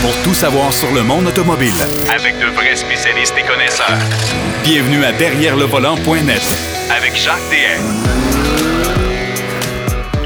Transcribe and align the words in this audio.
pour 0.00 0.14
tout 0.22 0.34
savoir 0.34 0.72
sur 0.72 0.92
le 0.92 1.02
monde 1.02 1.26
automobile. 1.26 1.72
Avec 2.14 2.38
de 2.38 2.46
vrais 2.54 2.76
spécialistes 2.76 3.34
et 3.38 3.46
connaisseurs. 3.46 3.98
Bienvenue 4.62 5.04
à 5.04 5.12
Derrière 5.12 5.56
le 5.56 5.64
volant.net 5.64 6.42
Avec 6.96 7.16
Jacques 7.16 7.36
DM. 7.50 7.82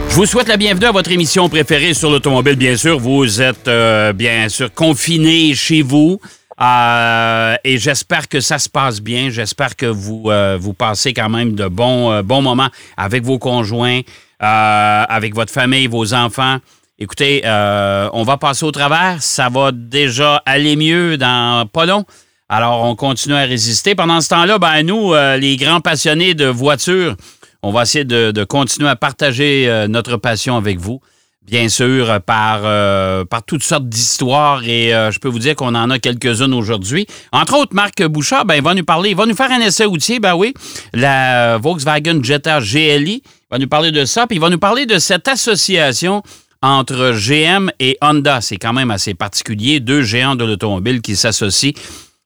Je 0.09 0.15
vous 0.15 0.27
souhaite 0.27 0.49
la 0.49 0.57
bienvenue 0.59 0.87
à 0.87 0.93
votre 0.93 1.11
émission 1.11 1.49
préférée 1.49 1.95
sur 1.95 2.11
l'automobile, 2.11 2.57
bien 2.57 2.77
sûr. 2.77 2.99
Vous 2.99 3.41
êtes 3.41 3.67
euh, 3.69 4.13
bien 4.13 4.49
sûr 4.49 4.73
confinés 4.73 5.55
chez 5.55 5.81
vous. 5.83 6.21
Euh, 6.61 7.55
et 7.65 7.79
j'espère 7.79 8.29
que 8.29 8.41
ça 8.41 8.59
se 8.59 8.69
passe 8.69 9.01
bien. 9.01 9.31
J'espère 9.31 9.75
que 9.75 9.87
vous, 9.87 10.25
euh, 10.27 10.59
vous 10.61 10.75
passez 10.75 11.15
quand 11.15 11.31
même 11.31 11.55
de 11.55 11.67
bons, 11.67 12.13
euh, 12.13 12.23
bons 12.23 12.43
moments 12.43 12.69
avec 12.97 13.25
vos 13.25 13.39
conjoints, 13.39 14.01
euh, 14.43 15.05
avec 15.09 15.35
votre 15.35 15.53
famille, 15.53 15.87
vos 15.87 16.13
enfants. 16.13 16.59
Écoutez, 16.99 17.43
euh, 17.45 18.09
on 18.13 18.23
va 18.23 18.37
passer 18.37 18.65
au 18.65 18.71
travers. 18.71 19.23
Ça 19.23 19.49
va 19.49 19.73
déjà 19.73 20.43
aller 20.45 20.77
mieux 20.77 21.17
dans 21.17 21.67
pas 21.67 21.87
long. 21.87 22.05
Alors, 22.49 22.85
on 22.85 22.95
continue 22.95 23.35
à 23.35 23.43
résister. 23.43 23.95
Pendant 23.95 24.21
ce 24.21 24.29
temps-là, 24.29 24.59
ben, 24.59 24.83
nous, 24.83 25.15
euh, 25.15 25.39
les 25.39 25.57
grands 25.57 25.81
passionnés 25.81 26.35
de 26.35 26.47
voitures, 26.47 27.17
on 27.63 27.73
va 27.73 27.83
essayer 27.83 28.05
de, 28.05 28.45
continuer 28.45 28.91
à 28.91 28.97
partager 28.97 29.69
euh, 29.69 29.89
notre 29.89 30.19
passion 30.19 30.57
avec 30.57 30.79
vous. 30.79 31.01
Bien 31.45 31.69
sûr, 31.69 32.21
par, 32.21 32.61
toutes 33.47 33.65
sortes 33.65 33.89
d'histoires 33.89 34.63
et 34.63 34.91
je 34.91 35.19
peux 35.19 35.29
vous 35.29 35.41
dire 35.41 35.57
qu'on 35.57 35.75
en 35.75 35.91
a 35.91 35.99
quelques-unes 35.99 36.55
aujourd'hui. 36.55 37.09
Entre 37.33 37.57
autres, 37.57 37.75
Marc 37.75 38.01
Bouchard, 38.05 38.45
ben, 38.45 38.55
il 38.55 38.63
va 38.63 38.75
nous 38.75 38.85
parler, 38.85 39.11
il 39.11 39.17
va 39.17 39.27
nous 39.27 39.35
faire 39.35 39.51
un 39.51 39.59
essai 39.59 39.85
routier, 39.85 40.21
ben 40.21 40.37
oui, 40.37 40.55
la 40.93 41.59
Volkswagen 41.59 42.23
Jetta 42.23 42.61
GLI. 42.61 43.25
Il 43.25 43.31
va 43.51 43.59
nous 43.59 43.67
parler 43.67 43.91
de 43.91 44.05
ça, 44.05 44.29
puis 44.29 44.37
il 44.37 44.41
va 44.41 44.51
nous 44.51 44.59
parler 44.61 44.87
de 44.87 45.01
cette 45.01 45.27
association 45.27 46.23
entre 46.63 47.13
GM 47.13 47.71
et 47.81 47.99
Honda. 48.01 48.41
C'est 48.41 48.57
quand 48.57 48.73
même 48.73 48.91
assez 48.91 49.15
particulier, 49.15 49.81
deux 49.81 50.03
géants 50.03 50.37
de 50.37 50.45
l'automobile 50.45 51.03
qui 51.03 51.17
s'associent 51.17 51.73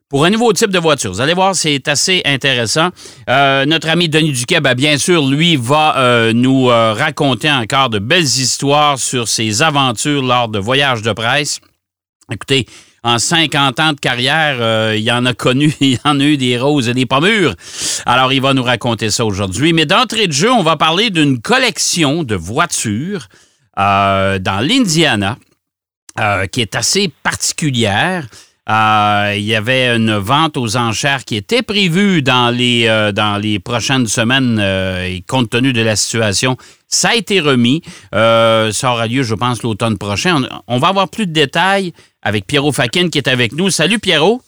pour 0.09 0.25
un 0.25 0.31
nouveau 0.31 0.53
type 0.53 0.71
de 0.71 0.79
voiture. 0.79 1.11
Vous 1.13 1.21
allez 1.21 1.35
voir, 1.35 1.57
c'est 1.57 1.89
assez 1.89 2.23
intéressant. 2.25 2.91
Euh, 3.29 3.65
notre 3.65 3.89
ami 3.89 4.09
Denis 4.09 4.33
Duquet, 4.33 4.61
ben, 4.61 4.75
bien 4.75 4.99
sûr, 4.99 5.27
lui 5.27 5.57
va 5.57 5.97
euh, 5.97 6.33
nous 6.33 6.71
euh, 6.71 6.93
raconter 6.93 7.51
encore 7.51 7.91
de 7.91 7.99
belles 7.99 8.23
histoires 8.23 8.99
sur 8.99 9.27
ses 9.27 9.63
aventures 9.63 10.23
lors 10.23 10.49
de 10.49 10.61
voyages 10.61 11.03
de 11.03 11.13
presse. 11.13 11.61
Écoutez, 12.31 12.67
en 13.07 13.21
50 13.21 13.79
ans 13.79 13.93
de 13.93 14.01
carrière, 14.01 14.57
euh, 14.59 14.97
il 14.99 15.11
en 15.13 15.25
a 15.27 15.33
connu, 15.33 15.73
il 15.81 15.99
en 16.05 16.19
a 16.19 16.25
eu 16.25 16.37
des 16.37 16.59
roses 16.59 16.89
et 16.89 16.95
des 16.95 17.07
pommures. 17.07 17.55
Alors, 18.05 18.33
il 18.33 18.41
va 18.41 18.53
nous 18.53 18.65
raconter 18.65 19.11
ça 19.11 19.25
aujourd'hui. 19.25 19.73
Mais 19.73 19.87
d'entrée 19.87 20.27
de 20.27 20.33
jeu, 20.33 20.51
on 20.51 20.65
va 20.65 20.77
parler 20.77 21.11
d'une 21.11 21.41
collection 21.41 22.25
de 22.25 22.35
voitures 22.35 23.29
euh, 23.79 24.39
dans 24.39 24.61
l'Indiana 24.61 25.37
euh, 26.21 26.47
qui 26.47 26.61
est 26.61 26.75
assez 26.75 27.13
particulière. 27.23 28.27
Euh, 28.69 29.35
il 29.37 29.45
y 29.45 29.55
avait 29.55 29.95
une 29.95 30.17
vente 30.17 30.57
aux 30.57 30.77
enchères 30.77 31.25
qui 31.25 31.37
était 31.37 31.63
prévue 31.63 32.21
dans 32.23 32.51
les, 32.51 33.61
prochaines 33.65 34.07
semaines 34.07 34.59
et 34.59 35.23
compte 35.29 35.51
tenu 35.51 35.73
de 35.73 35.83
la 35.83 35.95
situation, 35.95 36.57
ça 36.89 37.11
a 37.11 37.15
été 37.15 37.41
remis. 37.41 37.83
Ça 38.13 38.93
aura 38.93 39.07
lieu, 39.07 39.23
je 39.23 39.35
pense, 39.35 39.63
l'automne 39.63 39.99
prochain. 39.99 40.43
On, 40.67 40.77
on 40.77 40.79
va 40.79 40.89
avoir 40.89 41.09
plus 41.09 41.27
de 41.27 41.33
détails 41.33 41.93
avec 42.23 42.47
Pierrot 42.47 42.73
Fakin 42.73 43.09
qui 43.09 43.19
est 43.19 43.29
avec 43.29 43.53
nous. 43.53 43.71
Salut 43.71 44.01
Pierrot. 44.01 44.43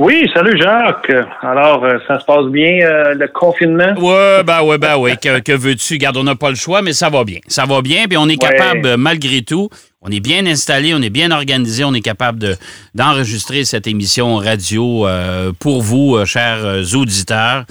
Oui, 0.00 0.30
salut 0.32 0.56
Jacques. 0.62 1.10
Alors, 1.42 1.84
euh, 1.84 1.98
ça 2.06 2.20
se 2.20 2.24
passe 2.24 2.44
bien, 2.52 2.78
euh, 2.86 3.14
le 3.14 3.26
confinement? 3.26 3.94
Ouais, 3.98 4.44
ben 4.44 4.62
ouais, 4.62 4.78
ben 4.78 4.96
ouais. 4.96 5.16
Que, 5.16 5.40
que 5.40 5.50
veux-tu? 5.50 5.98
Garde, 5.98 6.16
on 6.18 6.22
n'a 6.22 6.36
pas 6.36 6.50
le 6.50 6.54
choix, 6.54 6.82
mais 6.82 6.92
ça 6.92 7.08
va 7.10 7.24
bien. 7.24 7.40
Ça 7.48 7.64
va 7.64 7.82
bien, 7.82 8.06
puis 8.06 8.16
on 8.16 8.28
est 8.28 8.40
Ouais. 8.40 8.48
capable, 8.48 8.96
malgré 8.96 9.42
tout, 9.42 9.68
on 10.00 10.08
est 10.12 10.20
bien 10.20 10.46
installé, 10.46 10.94
on 10.94 11.02
est 11.02 11.10
bien 11.10 11.32
organisé, 11.32 11.82
on 11.82 11.92
est 11.94 12.00
capable 12.00 12.38
de, 12.38 12.54
d'enregistrer 12.94 13.64
cette 13.64 13.88
émission 13.88 14.36
radio 14.36 15.04
euh, 15.08 15.50
pour 15.58 15.82
vous, 15.82 16.14
euh, 16.14 16.24
chers 16.24 16.64
auditeurs, 16.94 17.64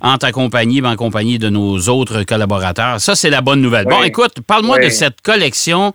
en 0.00 0.16
ta 0.16 0.32
compagnie, 0.32 0.80
ben, 0.80 0.92
en 0.92 0.96
compagnie 0.96 1.38
de 1.38 1.50
nos 1.50 1.76
autres 1.90 2.22
collaborateurs. 2.22 2.98
Ça, 2.98 3.14
c'est 3.14 3.28
la 3.28 3.42
bonne 3.42 3.60
nouvelle. 3.60 3.84
Bon, 3.84 4.00
Oui. 4.00 4.06
écoute, 4.06 4.36
parle-moi 4.46 4.78
Oui. 4.80 4.86
de 4.86 4.90
cette 4.90 5.20
collection 5.20 5.92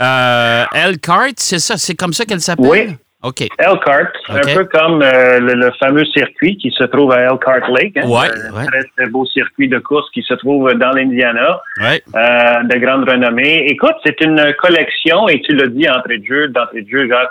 euh, 0.00 0.64
Elkhart, 0.72 1.32
c'est 1.36 1.58
ça? 1.58 1.76
C'est 1.76 1.94
comme 1.94 2.12
ça 2.12 2.24
qu'elle 2.24 2.40
s'appelle? 2.40 2.66
Oui. 2.68 2.96
OK. 3.22 3.42
Elkhart, 3.58 4.12
un 4.28 4.40
peu 4.54 4.64
comme 4.64 5.00
euh, 5.02 5.38
le, 5.38 5.54
le 5.54 5.70
fameux 5.78 6.04
circuit 6.06 6.56
qui 6.56 6.70
se 6.72 6.82
trouve 6.84 7.12
à 7.12 7.20
Elkhart 7.20 7.68
Lake. 7.70 7.96
hein, 7.96 8.06
Ouais, 8.08 8.26
un 8.50 8.56
ouais. 8.56 8.66
très, 8.66 8.82
très 8.96 9.06
beau 9.10 9.24
circuit 9.26 9.68
de 9.68 9.78
course 9.78 10.10
qui 10.12 10.22
se 10.22 10.34
trouve 10.34 10.72
dans 10.74 10.90
l'Indiana, 10.90 11.60
Ouais. 11.80 12.02
euh, 12.16 12.62
de 12.64 12.78
grande 12.78 13.08
renommée. 13.08 13.64
Écoute, 13.68 13.94
c'est 14.04 14.20
une 14.22 14.52
collection, 14.58 15.28
et 15.28 15.40
tu 15.42 15.54
l'as 15.54 15.68
dit 15.68 15.88
entrée 15.88 16.18
de 16.18 16.24
jeu, 16.26 16.48
d'entrée 16.48 16.82
de 16.82 16.88
jeu, 16.88 17.08
Jacques, 17.08 17.30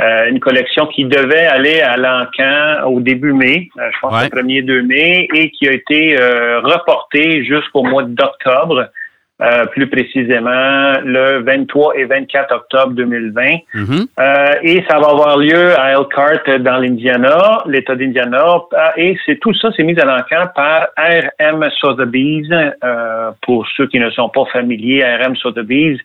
euh, 0.00 0.26
une 0.30 0.38
collection 0.40 0.86
qui 0.86 1.04
devait 1.04 1.46
aller 1.46 1.80
à 1.80 1.96
l'encan 1.96 2.86
au 2.86 3.00
début 3.00 3.32
mai, 3.32 3.68
euh, 3.78 3.90
je 3.92 3.98
pense 4.00 4.22
le 4.24 4.28
1er 4.28 4.62
2 4.64 4.82
mai, 4.82 5.28
et 5.34 5.50
qui 5.50 5.68
a 5.68 5.72
été 5.72 6.16
euh, 6.20 6.60
reportée 6.60 7.44
jusqu'au 7.44 7.82
mois 7.82 8.04
d'octobre, 8.04 8.88
euh, 9.40 9.66
plus 9.66 9.88
précisément 9.88 10.94
le 11.04 11.42
23 11.44 11.96
et 11.96 12.04
24 12.06 12.54
octobre 12.54 12.92
2020. 12.94 13.42
Mhm. 13.72 14.06
Euh, 14.18 14.46
et 14.62 14.84
ça 14.88 14.98
va 14.98 15.10
avoir 15.10 15.36
lieu 15.38 15.78
à 15.78 15.92
Elkhart 15.92 16.58
dans 16.60 16.78
l'Indiana, 16.78 17.58
l'État 17.66 17.94
d'Indiana. 17.94 18.56
Euh, 18.72 18.78
Et 18.96 19.16
c'est 19.24 19.38
tout 19.38 19.54
ça, 19.54 19.68
c'est 19.76 19.84
mis 19.84 19.98
à 20.00 20.04
l'encan 20.04 20.48
par 20.56 20.88
RM 20.98 21.68
Sotheby's. 21.80 22.48
Euh, 22.82 23.30
pour 23.42 23.64
ceux 23.76 23.86
qui 23.86 24.00
ne 24.00 24.10
sont 24.10 24.28
pas 24.28 24.44
familiers, 24.52 25.04
RM 25.04 25.36
Sotheby's, 25.36 26.00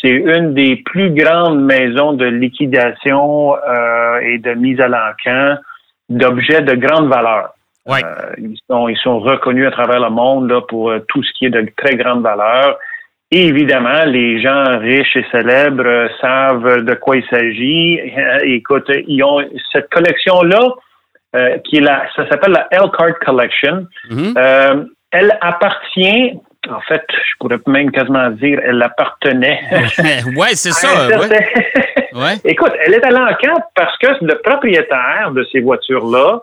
c'est 0.00 0.10
une 0.10 0.54
des 0.54 0.76
plus 0.76 1.10
grandes 1.10 1.62
maisons 1.62 2.12
de 2.12 2.24
liquidation 2.24 3.56
euh, 3.56 4.20
et 4.20 4.38
de 4.38 4.54
mise 4.54 4.80
à 4.80 4.88
l'encan 4.88 5.56
d'objets 6.08 6.62
de 6.62 6.74
grande 6.74 7.08
valeur. 7.08 7.54
Ouais. 7.90 8.04
Euh, 8.04 8.34
ils, 8.38 8.58
sont, 8.70 8.88
ils 8.88 8.96
sont 8.98 9.18
reconnus 9.18 9.66
à 9.66 9.70
travers 9.70 10.00
le 10.00 10.10
monde 10.10 10.50
là, 10.50 10.60
pour 10.62 10.90
euh, 10.90 11.00
tout 11.08 11.22
ce 11.22 11.32
qui 11.32 11.46
est 11.46 11.50
de 11.50 11.66
très 11.76 11.96
grande 11.96 12.22
valeur. 12.22 12.78
Et 13.32 13.46
évidemment, 13.46 14.04
les 14.06 14.42
gens 14.42 14.78
riches 14.78 15.16
et 15.16 15.24
célèbres 15.30 15.86
euh, 15.86 16.08
savent 16.20 16.84
de 16.84 16.94
quoi 16.94 17.16
il 17.16 17.24
s'agit. 17.30 18.00
Euh, 18.00 18.38
écoute, 18.42 18.90
ils 19.06 19.22
ont 19.22 19.40
cette 19.72 19.88
collection-là, 19.90 20.74
euh, 21.36 21.58
qui 21.58 21.76
est 21.76 21.80
la, 21.80 22.02
ça 22.16 22.28
s'appelle 22.28 22.52
la 22.52 22.66
Elkhart 22.72 23.18
Collection. 23.24 23.86
Mhm. 24.10 24.34
Elle 25.12 25.38
appartient, 25.40 26.40
en 26.68 26.80
fait, 26.80 27.04
je 27.08 27.32
pourrais 27.38 27.58
même 27.68 27.92
quasiment 27.92 28.30
dire, 28.30 28.60
elle 28.64 28.82
appartenait. 28.82 29.60
ouais, 30.36 30.54
c'est 30.54 30.72
ça. 30.72 30.88
Ouais. 32.12 32.20
ouais. 32.20 32.34
Écoute, 32.44 32.72
elle 32.84 32.94
est 32.94 33.04
à 33.04 33.10
l'enquête 33.10 33.64
parce 33.76 33.96
que 33.98 34.08
le 34.24 34.40
propriétaire 34.42 35.30
de 35.32 35.46
ces 35.52 35.60
voitures-là 35.60 36.40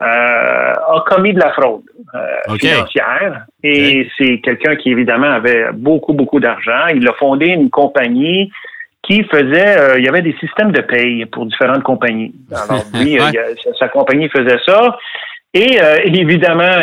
a 0.00 1.04
commis 1.06 1.34
de 1.34 1.38
la 1.40 1.52
fraude 1.52 1.82
euh, 2.14 2.54
OK. 2.54 2.60
financière 2.60 3.44
et 3.62 4.08
c'est 4.16 4.40
quelqu'un 4.40 4.76
qui 4.76 4.90
évidemment 4.90 5.30
avait 5.30 5.72
beaucoup 5.72 6.14
beaucoup 6.14 6.40
d'argent. 6.40 6.86
Il 6.94 7.06
a 7.06 7.12
fondé 7.14 7.46
une 7.46 7.70
compagnie 7.70 8.50
qui 9.02 9.24
faisait, 9.24 9.78
euh, 9.78 9.98
il 9.98 10.04
y 10.04 10.08
avait 10.08 10.22
des 10.22 10.36
systèmes 10.40 10.72
de 10.72 10.80
paye 10.82 11.24
pour 11.26 11.46
différentes 11.46 11.82
compagnies. 11.82 12.34
Alors 12.52 12.82
lui, 12.94 13.18
euh, 13.18 13.24
Ouais. 13.24 13.54
sa, 13.64 13.74
sa 13.74 13.88
compagnie 13.88 14.28
faisait 14.28 14.58
ça. 14.64 14.96
Et 15.54 15.80
euh, 15.82 15.96
évidemment, 16.04 16.80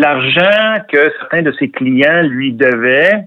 l'argent 0.00 0.82
que 0.90 1.12
certains 1.18 1.42
de 1.42 1.52
ses 1.58 1.70
clients 1.70 2.22
lui 2.22 2.52
devaient, 2.52 3.24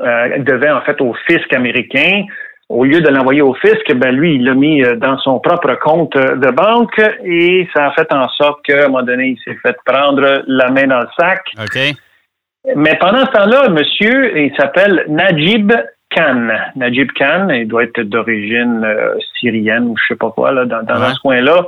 euh, 0.00 0.38
devait 0.38 0.70
en 0.70 0.82
fait 0.82 1.00
au 1.00 1.14
fisc 1.26 1.52
américain. 1.52 2.24
Au 2.68 2.84
lieu 2.84 3.00
de 3.00 3.08
l'envoyer 3.08 3.40
au 3.40 3.54
fisc, 3.54 3.90
ben 3.94 4.14
lui, 4.14 4.34
il 4.34 4.44
l'a 4.44 4.52
mis 4.54 4.84
euh, 4.84 4.96
dans 4.96 5.16
son 5.18 5.40
propre 5.40 5.74
compte 5.80 6.14
euh, 6.16 6.36
de 6.36 6.50
banque 6.50 7.00
et 7.24 7.66
ça 7.74 7.86
a 7.86 7.90
fait 7.92 8.12
en 8.12 8.28
sorte 8.28 8.62
qu'à 8.64 8.84
un 8.84 8.88
moment 8.88 9.02
donné, 9.02 9.28
il 9.28 9.38
s'est 9.42 9.58
fait 9.62 9.74
prendre 9.86 10.42
la 10.46 10.70
main 10.70 10.86
dans 10.86 11.00
le 11.00 11.08
sac. 11.18 11.40
OK. 11.58 11.78
Mais 12.76 12.94
pendant 13.00 13.24
ce 13.24 13.30
temps-là, 13.30 13.70
monsieur, 13.70 14.36
il 14.38 14.54
s'appelle 14.58 15.04
Najib 15.08 15.72
Khan. 16.14 16.48
Najib 16.76 17.10
Khan, 17.12 17.48
il 17.50 17.66
doit 17.66 17.84
être 17.84 18.02
d'origine 18.02 18.82
euh, 18.84 19.14
syrienne 19.40 19.84
ou 19.84 19.96
je 19.96 20.04
sais 20.08 20.18
pas 20.18 20.30
quoi, 20.30 20.52
là, 20.52 20.66
dans, 20.66 20.82
dans 20.82 21.00
Ouais. 21.00 21.14
ce 21.14 21.20
coin-là. 21.20 21.64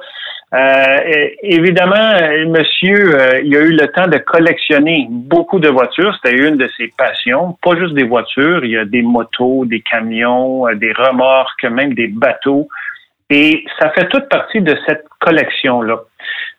Euh, 0.53 1.29
évidemment, 1.43 2.11
monsieur, 2.49 3.21
euh, 3.21 3.41
il 3.45 3.57
a 3.57 3.61
eu 3.61 3.73
le 3.73 3.87
temps 3.93 4.09
de 4.09 4.19
collectionner 4.19 5.07
beaucoup 5.09 5.61
de 5.61 5.69
voitures. 5.69 6.17
C'était 6.23 6.37
une 6.37 6.57
de 6.57 6.69
ses 6.77 6.89
passions. 6.99 7.57
Pas 7.63 7.77
juste 7.77 7.95
des 7.95 8.05
voitures, 8.05 8.65
il 8.65 8.73
y 8.73 8.77
a 8.77 8.85
des 8.85 9.03
motos, 9.03 9.65
des 9.67 9.81
camions, 9.81 10.67
euh, 10.67 10.75
des 10.75 10.93
remorques, 10.93 11.65
même 11.65 11.95
des 11.95 12.09
bateaux. 12.09 12.69
Et 13.31 13.65
ça 13.79 13.91
fait 13.91 14.09
toute 14.09 14.29
partie 14.29 14.61
de 14.61 14.77
cette 14.89 15.05
collection-là. 15.21 16.01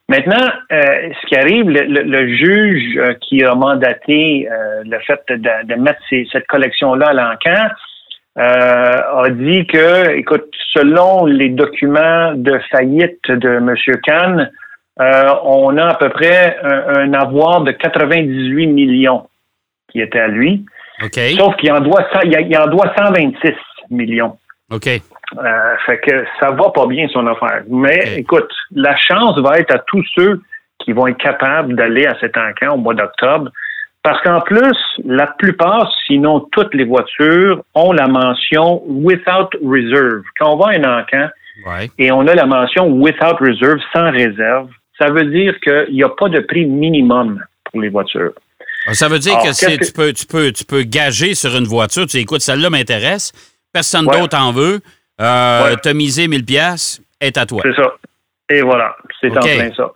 Maintenant, 0.07 0.47
euh, 0.71 1.09
ce 1.21 1.27
qui 1.27 1.35
arrive, 1.35 1.69
le, 1.69 2.27
juge 2.35 2.99
qui 3.21 3.43
a 3.43 3.55
mandaté 3.55 4.47
le 4.85 4.99
fait 4.99 5.21
de, 5.29 5.75
mettre 5.75 6.01
cette 6.31 6.47
collection-là 6.47 7.07
à 7.07 7.13
euh, 7.13 7.67
a 8.35 9.29
dit 9.29 9.67
que, 9.67 10.15
écoute, 10.15 10.49
selon 10.73 11.25
les 11.25 11.49
documents 11.49 12.33
de 12.33 12.59
faillite 12.71 13.29
de 13.29 13.49
M. 13.49 13.75
Kahn, 14.03 14.51
euh, 14.99 15.33
on 15.43 15.77
a 15.77 15.87
à 15.87 15.95
peu 15.95 16.09
près 16.09 16.57
un, 16.63 16.99
un 16.99 17.13
avoir 17.13 17.61
de 17.61 17.71
98 17.71 18.67
millions 18.67 19.27
qui 19.89 20.01
était 20.01 20.19
à 20.19 20.27
lui. 20.27 20.65
Sauf 21.37 21.55
qu'il 21.55 21.71
en 21.71 21.79
doit, 21.79 22.07
il 22.23 22.57
en 22.57 22.67
doit 22.67 22.93
126 22.97 23.53
millions. 23.89 24.37
OK. 24.69 24.87
Euh, 24.87 25.75
fait 25.85 25.99
que 25.99 26.25
ça 26.39 26.51
va 26.51 26.69
pas 26.69 26.85
bien 26.87 27.07
son 27.07 27.25
affaire. 27.25 27.63
Mais 27.69 28.17
écoute, 28.17 28.51
la 28.71 28.95
chance 28.97 29.37
va 29.39 29.57
être 29.57 29.73
à 29.73 29.79
tous 29.79 30.05
ceux 30.15 30.41
qui 30.79 30.91
vont 30.91 31.07
être 31.07 31.17
capables 31.17 31.75
d'aller 31.75 32.05
à 32.05 32.17
cet 32.19 32.37
encan 32.37 32.75
au 32.75 32.77
mois 32.77 32.93
d'octobre. 32.93 33.49
Parce 34.03 34.19
qu'en 34.23 34.41
plus, 34.41 34.75
la 35.05 35.27
plupart, 35.27 35.91
sinon 36.07 36.47
toutes 36.51 36.73
les 36.73 36.85
voitures, 36.85 37.63
ont 37.75 37.91
la 37.93 38.07
mention 38.07 38.81
without 38.87 39.49
reserve. 39.63 40.23
Quand 40.39 40.53
on 40.53 40.57
va 40.57 40.69
à 40.71 40.75
un 40.75 40.99
encan 41.01 41.29
Ouais. 41.67 41.91
et 41.99 42.11
on 42.11 42.25
a 42.27 42.33
la 42.33 42.45
mention 42.47 42.87
without 42.87 43.35
reserve, 43.39 43.77
sans 43.93 44.09
réserve, 44.11 44.69
ça 44.99 45.11
veut 45.11 45.25
dire 45.25 45.53
qu'il 45.59 45.93
n'y 45.93 46.03
a 46.03 46.09
pas 46.09 46.29
de 46.29 46.39
prix 46.39 46.65
minimum 46.65 47.39
pour 47.65 47.81
les 47.81 47.89
voitures. 47.89 48.31
Alors, 48.85 48.95
Ça 48.95 49.07
veut 49.07 49.19
dire 49.19 49.33
Alors, 49.33 49.43
que 49.43 49.49
qu'est-ce 49.49 49.87
tu, 49.87 49.93
peux, 49.93 50.11
tu, 50.13 50.25
peux, 50.25 50.51
tu 50.51 50.65
peux 50.65 50.81
gager 50.81 51.35
sur 51.35 51.55
une 51.55 51.65
voiture. 51.65 52.03
Tu 52.07 52.17
dis, 52.17 52.23
écoute, 52.23 52.41
celle-là 52.41 52.71
m'intéresse. 52.71 53.31
Personne 53.71 54.07
Ouais. 54.07 54.19
d'autre 54.19 54.37
en 54.39 54.51
veut. 54.51 54.79
Euh, 55.19 55.63
Ouais. 55.69 55.75
T'as 55.83 55.93
misé 55.93 56.27
1000 56.27 56.43
pièces 56.45 57.01
est 57.19 57.37
à 57.37 57.45
toi. 57.45 57.61
C'est 57.63 57.75
ça. 57.75 57.93
Et 58.49 58.61
voilà, 58.63 58.95
c'est 59.19 59.29
en 59.31 59.35
OK. 59.35 59.43
plein 59.43 59.71
ça. 59.75 59.91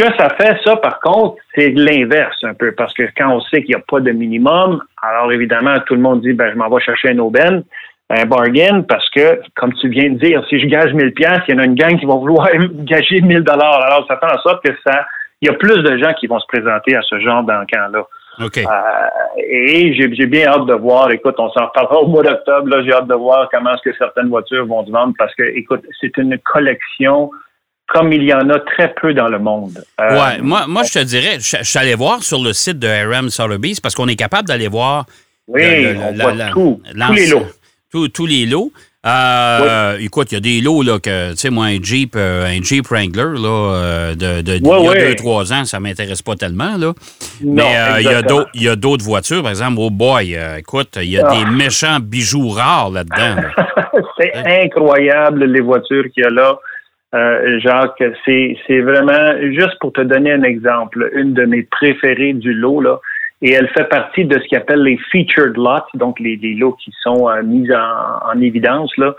Que 0.00 0.06
ça 0.16 0.30
fait, 0.30 0.56
ça, 0.64 0.76
par 0.76 0.98
contre, 1.00 1.36
c'est 1.54 1.72
l'inverse 1.76 2.42
un 2.44 2.54
peu, 2.54 2.72
parce 2.72 2.94
que 2.94 3.02
quand 3.18 3.34
on 3.34 3.40
sait 3.42 3.62
qu'il 3.62 3.74
n'y 3.74 3.82
a 3.82 3.84
pas 3.86 4.00
de 4.00 4.12
minimum, 4.12 4.82
alors 5.02 5.30
évidemment, 5.30 5.74
tout 5.84 5.94
le 5.94 6.00
monde 6.00 6.22
dit, 6.22 6.32
ben, 6.32 6.50
je 6.50 6.56
m'en 6.56 6.70
vais 6.70 6.80
chercher 6.80 7.10
un 7.10 7.18
aubaine, 7.18 7.64
un 8.08 8.24
bargain, 8.24 8.80
parce 8.80 9.06
que, 9.10 9.42
comme 9.56 9.74
tu 9.74 9.90
viens 9.90 10.08
de 10.08 10.18
dire, 10.18 10.42
si 10.48 10.58
je 10.58 10.66
gage 10.68 10.94
1000 10.94 11.12
pièces, 11.12 11.40
il 11.48 11.54
y 11.54 11.58
en 11.58 11.60
a 11.60 11.66
une 11.66 11.74
gang 11.74 11.98
qui 11.98 12.06
va 12.06 12.14
vouloir 12.14 12.48
gager 12.84 13.20
1000 13.20 13.42
dollars. 13.42 13.84
Alors, 13.84 14.06
ça 14.08 14.16
fait 14.16 14.34
en 14.34 14.38
sorte 14.38 14.64
que 14.64 14.72
ça, 14.86 15.04
il 15.42 15.50
y 15.50 15.50
a 15.50 15.54
plus 15.58 15.82
de 15.82 15.98
gens 15.98 16.14
qui 16.14 16.28
vont 16.28 16.40
se 16.40 16.46
présenter 16.46 16.96
à 16.96 17.02
ce 17.02 17.20
genre 17.20 17.42
d'encan-là. 17.42 18.06
OK. 18.42 18.56
Euh, 18.56 18.62
et 19.36 19.92
j'ai 19.92 20.14
j'ai 20.14 20.26
bien 20.26 20.46
hâte 20.46 20.64
de 20.64 20.74
voir, 20.76 21.10
écoute, 21.10 21.34
on 21.36 21.50
s'en 21.50 21.66
reparlera 21.66 22.00
au 22.00 22.06
mois 22.06 22.22
d'octobre, 22.22 22.68
là, 22.68 22.82
j'ai 22.82 22.94
hâte 22.94 23.06
de 23.06 23.14
voir 23.16 23.50
comment 23.52 23.74
est-ce 23.74 23.82
que 23.82 23.94
certaines 23.98 24.30
voitures 24.30 24.64
vont 24.64 24.86
se 24.86 24.90
vendre 24.90 25.12
parce 25.18 25.34
que, 25.34 25.42
écoute, 25.42 25.82
c'est 26.00 26.16
une 26.16 26.38
collection 26.38 27.30
comme 27.92 28.12
il 28.12 28.22
y 28.24 28.32
en 28.32 28.48
a 28.50 28.58
très 28.60 28.94
peu 29.00 29.12
dans 29.14 29.28
le 29.28 29.38
monde. 29.38 29.82
Euh, 30.00 30.10
Ouais, 30.12 30.38
moi, 30.40 30.66
moi 30.68 30.82
je 30.84 30.92
te 30.92 31.04
dirais, 31.04 31.38
je, 31.40 31.56
je 31.58 31.64
suis 31.64 31.78
allé 31.78 31.94
voir 31.94 32.22
sur 32.22 32.42
le 32.42 32.52
site 32.52 32.78
de 32.78 32.88
RM 32.88 33.30
Sotheby's 33.30 33.80
parce 33.80 33.94
qu'on 33.94 34.08
est 34.08 34.16
capable 34.16 34.46
d'aller 34.48 34.68
voir 34.68 35.06
oui, 35.48 35.62
le- 35.62 35.92
le- 35.94 35.98
on 35.98 36.12
la- 36.16 36.24
voit 36.24 36.34
la- 36.34 36.50
tout, 36.50 36.80
tous 37.06 37.12
les 37.12 37.26
lots. 37.26 37.46
tous- 37.92 38.08
tous 38.08 38.26
les 38.26 38.46
lots. 38.46 38.72
Euh, 39.06 39.96
Écoute, 39.98 40.30
il 40.30 40.34
y 40.34 40.36
a 40.36 40.40
des 40.40 40.60
lots, 40.60 40.82
là, 40.82 40.98
que, 40.98 41.30
tu 41.30 41.36
sais, 41.38 41.50
moi, 41.50 41.66
un 41.66 41.78
Jeep, 41.82 42.12
euh, 42.16 42.46
un 42.46 42.62
Jeep 42.62 42.86
Wrangler, 42.88 43.40
là, 43.40 44.14
de, 44.14 44.42
de, 44.42 44.52
Ouais, 44.52 44.58
il 44.60 44.66
y 44.66 44.68
a 44.88 44.90
ouais. 44.90 45.08
deux, 45.08 45.14
trois 45.16 45.52
ans, 45.54 45.64
ça 45.64 45.80
m'intéresse 45.80 46.20
pas 46.22 46.36
tellement, 46.36 46.76
là. 46.76 46.92
Non, 47.42 47.54
Mais 47.54 47.76
euh, 47.78 48.00
il 48.00 48.04
y 48.04 48.08
a 48.08 48.20
d'autres- 48.22 48.50
il 48.54 48.62
y 48.62 48.68
a 48.68 48.76
d'autres 48.76 49.04
voitures, 49.04 49.40
par 49.42 49.50
exemple, 49.52 49.76
oh 49.78 49.88
boy, 49.90 50.36
euh, 50.36 50.58
écoute, 50.58 50.98
il 51.00 51.08
y 51.10 51.18
a 51.18 51.26
Ah. 51.26 51.34
des 51.34 51.50
méchants 51.50 51.98
bijoux 52.00 52.50
rares 52.50 52.90
là-dedans. 52.90 53.36
là. 53.36 53.90
c'est 54.20 54.32
incroyable 54.64 55.44
les 55.46 55.60
voitures 55.62 56.04
qu'il 56.14 56.22
y 56.22 56.26
a 56.26 56.30
là. 56.30 56.58
Euh, 57.14 57.58
Jacques, 57.58 58.02
c'est 58.24 58.56
c'est 58.66 58.80
vraiment 58.80 59.36
juste 59.42 59.78
pour 59.80 59.92
te 59.92 60.00
donner 60.00 60.32
un 60.32 60.42
exemple, 60.44 61.10
une 61.14 61.34
de 61.34 61.44
mes 61.44 61.64
préférées 61.64 62.34
du 62.34 62.54
lot 62.54 62.80
là, 62.80 63.00
et 63.42 63.50
elle 63.52 63.68
fait 63.68 63.88
partie 63.88 64.24
de 64.24 64.38
ce 64.38 64.46
qu'ils 64.46 64.58
appelle 64.58 64.82
les 64.82 64.96
featured 65.10 65.56
lots, 65.56 65.88
donc 65.94 66.20
les, 66.20 66.36
les 66.36 66.54
lots 66.54 66.72
qui 66.72 66.92
sont 67.00 67.28
euh, 67.28 67.42
mis 67.42 67.68
en, 67.72 68.32
en 68.32 68.40
évidence 68.40 68.96
là. 68.96 69.14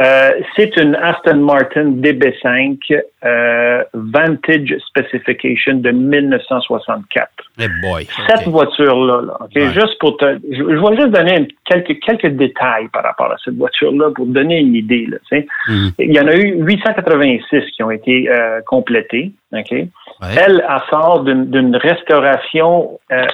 Euh, 0.00 0.30
c'est 0.56 0.76
une 0.76 0.96
Aston 0.96 1.36
Martin 1.36 1.84
DB5 2.02 2.78
euh, 3.24 3.84
Vantage 3.94 4.74
Specification 4.88 5.74
de 5.74 5.90
1964 5.92 7.28
Eh 7.60 7.66
boy. 7.80 8.04
cette 8.28 8.48
voiture-là, 8.48 9.22
là, 9.22 9.36
OK, 9.40 9.50
Ouais. 9.54 9.68
juste 9.72 9.96
pour 10.00 10.16
te. 10.16 10.24
Je, 10.50 10.56
je 10.56 10.62
vais 10.64 10.96
juste 10.96 11.10
donner 11.10 11.46
quelques, 11.64 12.00
quelques 12.00 12.26
détails 12.34 12.88
par 12.92 13.04
rapport 13.04 13.30
à 13.30 13.36
cette 13.44 13.54
voiture-là 13.54 14.10
pour 14.16 14.26
donner 14.26 14.58
une 14.58 14.74
idée. 14.74 15.06
Là. 15.08 15.18
Mhm. 15.68 15.90
Il 16.00 16.12
y 16.12 16.18
en 16.18 16.26
a 16.26 16.34
eu 16.34 16.56
886 16.64 17.62
qui 17.76 17.82
ont 17.84 17.92
été 17.92 18.28
euh, 18.28 18.60
complétés. 18.66 19.30
OK? 19.52 19.70
Ouais. 19.70 19.86
Elle, 20.44 20.64
elle 20.68 20.82
sort 20.90 21.22
d'une 21.22 21.76
restauration 21.76 22.98
euh, 23.12 23.24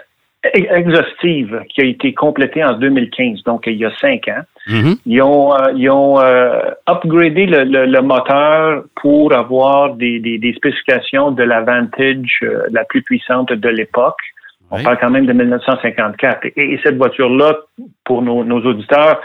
exhaustive 0.54 1.62
qui 1.68 1.80
a 1.82 1.84
été 1.84 2.14
complétée 2.14 2.64
en 2.64 2.72
2015, 2.74 3.42
donc 3.44 3.64
il 3.66 3.74
y 3.76 3.84
a 3.84 3.90
cinq 4.00 4.28
ans. 4.28 4.42
Mhm. 4.68 4.96
Ils 5.06 5.22
ont, 5.22 5.54
euh, 5.54 5.72
ils 5.76 5.90
ont 5.90 6.18
euh, 6.20 6.60
upgradé 6.88 7.46
le, 7.46 7.64
le- 7.64 7.86
le 7.86 8.00
moteur 8.02 8.84
pour 8.96 9.32
avoir 9.34 9.94
des, 9.94 10.18
des- 10.20 10.38
des 10.38 10.52
spécifications 10.54 11.30
de 11.30 11.42
la 11.42 11.60
Vantage 11.60 12.38
euh, 12.42 12.62
la 12.70 12.84
plus 12.84 13.02
puissante 13.02 13.52
de 13.52 13.68
l'époque. 13.68 14.18
On 14.70 14.76
parle 14.84 14.98
quand 15.00 15.10
même 15.10 15.26
de 15.26 15.32
1954. 15.32 16.44
Et, 16.44 16.52
et 16.74 16.80
cette 16.84 16.96
voiture-là, 16.96 17.56
pour 18.04 18.22
nos, 18.22 18.44
nos 18.44 18.60
auditeurs, 18.64 19.20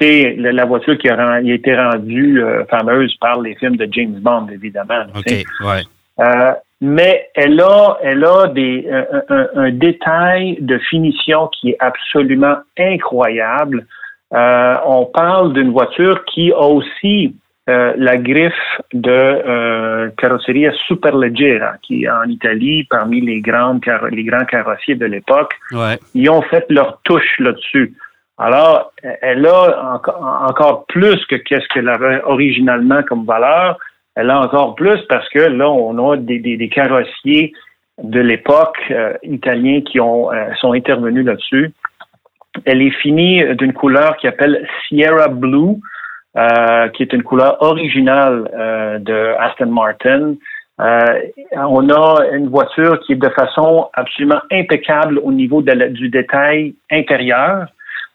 c'est 0.00 0.34
la, 0.38 0.64
voiture 0.64 0.96
qui 0.98 1.08
a, 1.08 1.40
été 1.42 1.74
rendue 1.76 2.40
fameuse 2.70 3.14
par 3.20 3.40
les 3.40 3.54
films 3.56 3.76
de 3.76 3.88
James 3.90 4.18
Bond, 4.20 4.46
évidemment. 4.52 5.04
ouais. 5.66 5.82
Mais 6.86 7.28
elle 7.34 7.60
a, 7.60 7.96
elle 8.02 8.24
a 8.24 8.48
des, 8.48 8.86
un, 8.90 9.22
un- 9.36 9.48
un 9.66 9.70
détail 9.70 10.58
de 10.60 10.76
finition 10.90 11.48
qui 11.48 11.70
est 11.70 11.76
absolument 11.80 12.56
incroyable. 12.78 13.86
Euh, 14.34 14.74
on 14.84 15.06
parle 15.06 15.52
d'une 15.54 15.70
voiture 15.72 16.24
qui 16.26 16.52
a 16.52 16.60
aussi 16.78 17.34
euh, 17.70 17.94
la 17.96 18.16
griffe 18.18 18.52
de 18.92 19.10
euh, 19.10 20.10
carrosserie 20.18 20.66
Superleggera, 20.86 21.74
qui 21.82 22.04
est 22.04 22.10
en 22.10 22.24
Italie, 22.24 22.84
parmi 22.90 23.20
les, 23.22 23.40
grandes 23.40 23.80
les 24.10 24.24
grands 24.24 24.44
carrossiers 24.44 24.96
de 24.96 25.06
l'époque 25.06 25.54
Ouais. 25.72 25.98
ils 26.14 26.28
ont 26.28 26.42
fait 26.42 26.66
leur 26.68 27.00
touche 27.04 27.32
là-dessus. 27.38 27.94
Alors, 28.36 28.92
elle 29.22 29.46
a 29.46 29.94
enco- 29.94 30.18
encore 30.50 30.84
plus 30.86 31.24
que 31.26 31.36
qu'est-ce 31.36 31.66
qu'elle 31.72 31.88
avait 31.88 32.20
originalement 32.24 33.02
comme 33.08 33.24
valeur. 33.24 33.78
Elle 34.16 34.30
a 34.30 34.40
encore 34.40 34.74
plus 34.74 35.00
parce 35.08 35.28
que 35.30 35.40
là, 35.40 35.68
on 35.70 36.10
a 36.10 36.16
des, 36.16 36.38
des- 36.38 36.56
des 36.56 36.68
carrossiers 36.68 37.52
de 38.02 38.20
l'époque 38.20 38.76
euh, 38.90 39.14
italiens 39.22 39.80
qui 39.82 40.00
ont 40.00 40.32
euh, 40.32 40.52
sont 40.60 40.72
intervenus 40.72 41.24
là-dessus. 41.24 41.72
Elle 42.64 42.82
est 42.82 42.90
finie 43.02 43.42
d'une 43.56 43.72
couleur 43.72 44.16
qui 44.16 44.26
s'appelle 44.26 44.66
Sierra 44.86 45.28
Blue, 45.28 45.76
euh, 46.36 46.88
qui 46.90 47.02
est 47.02 47.12
une 47.12 47.22
couleur 47.24 47.60
originale 47.62 48.48
euh, 48.54 48.98
de 48.98 49.34
Aston 49.40 49.66
Martin. 49.66 50.34
Euh, 50.80 50.98
on 51.56 51.88
a 51.90 52.26
une 52.32 52.48
voiture 52.48 52.98
qui 53.00 53.12
est 53.12 53.16
de 53.16 53.28
façon 53.30 53.88
absolument 53.94 54.40
impeccable 54.52 55.18
au 55.20 55.32
niveau 55.32 55.62
de 55.62 55.72
la- 55.72 55.88
du 55.88 56.08
détail 56.08 56.74
intérieur. 56.90 57.66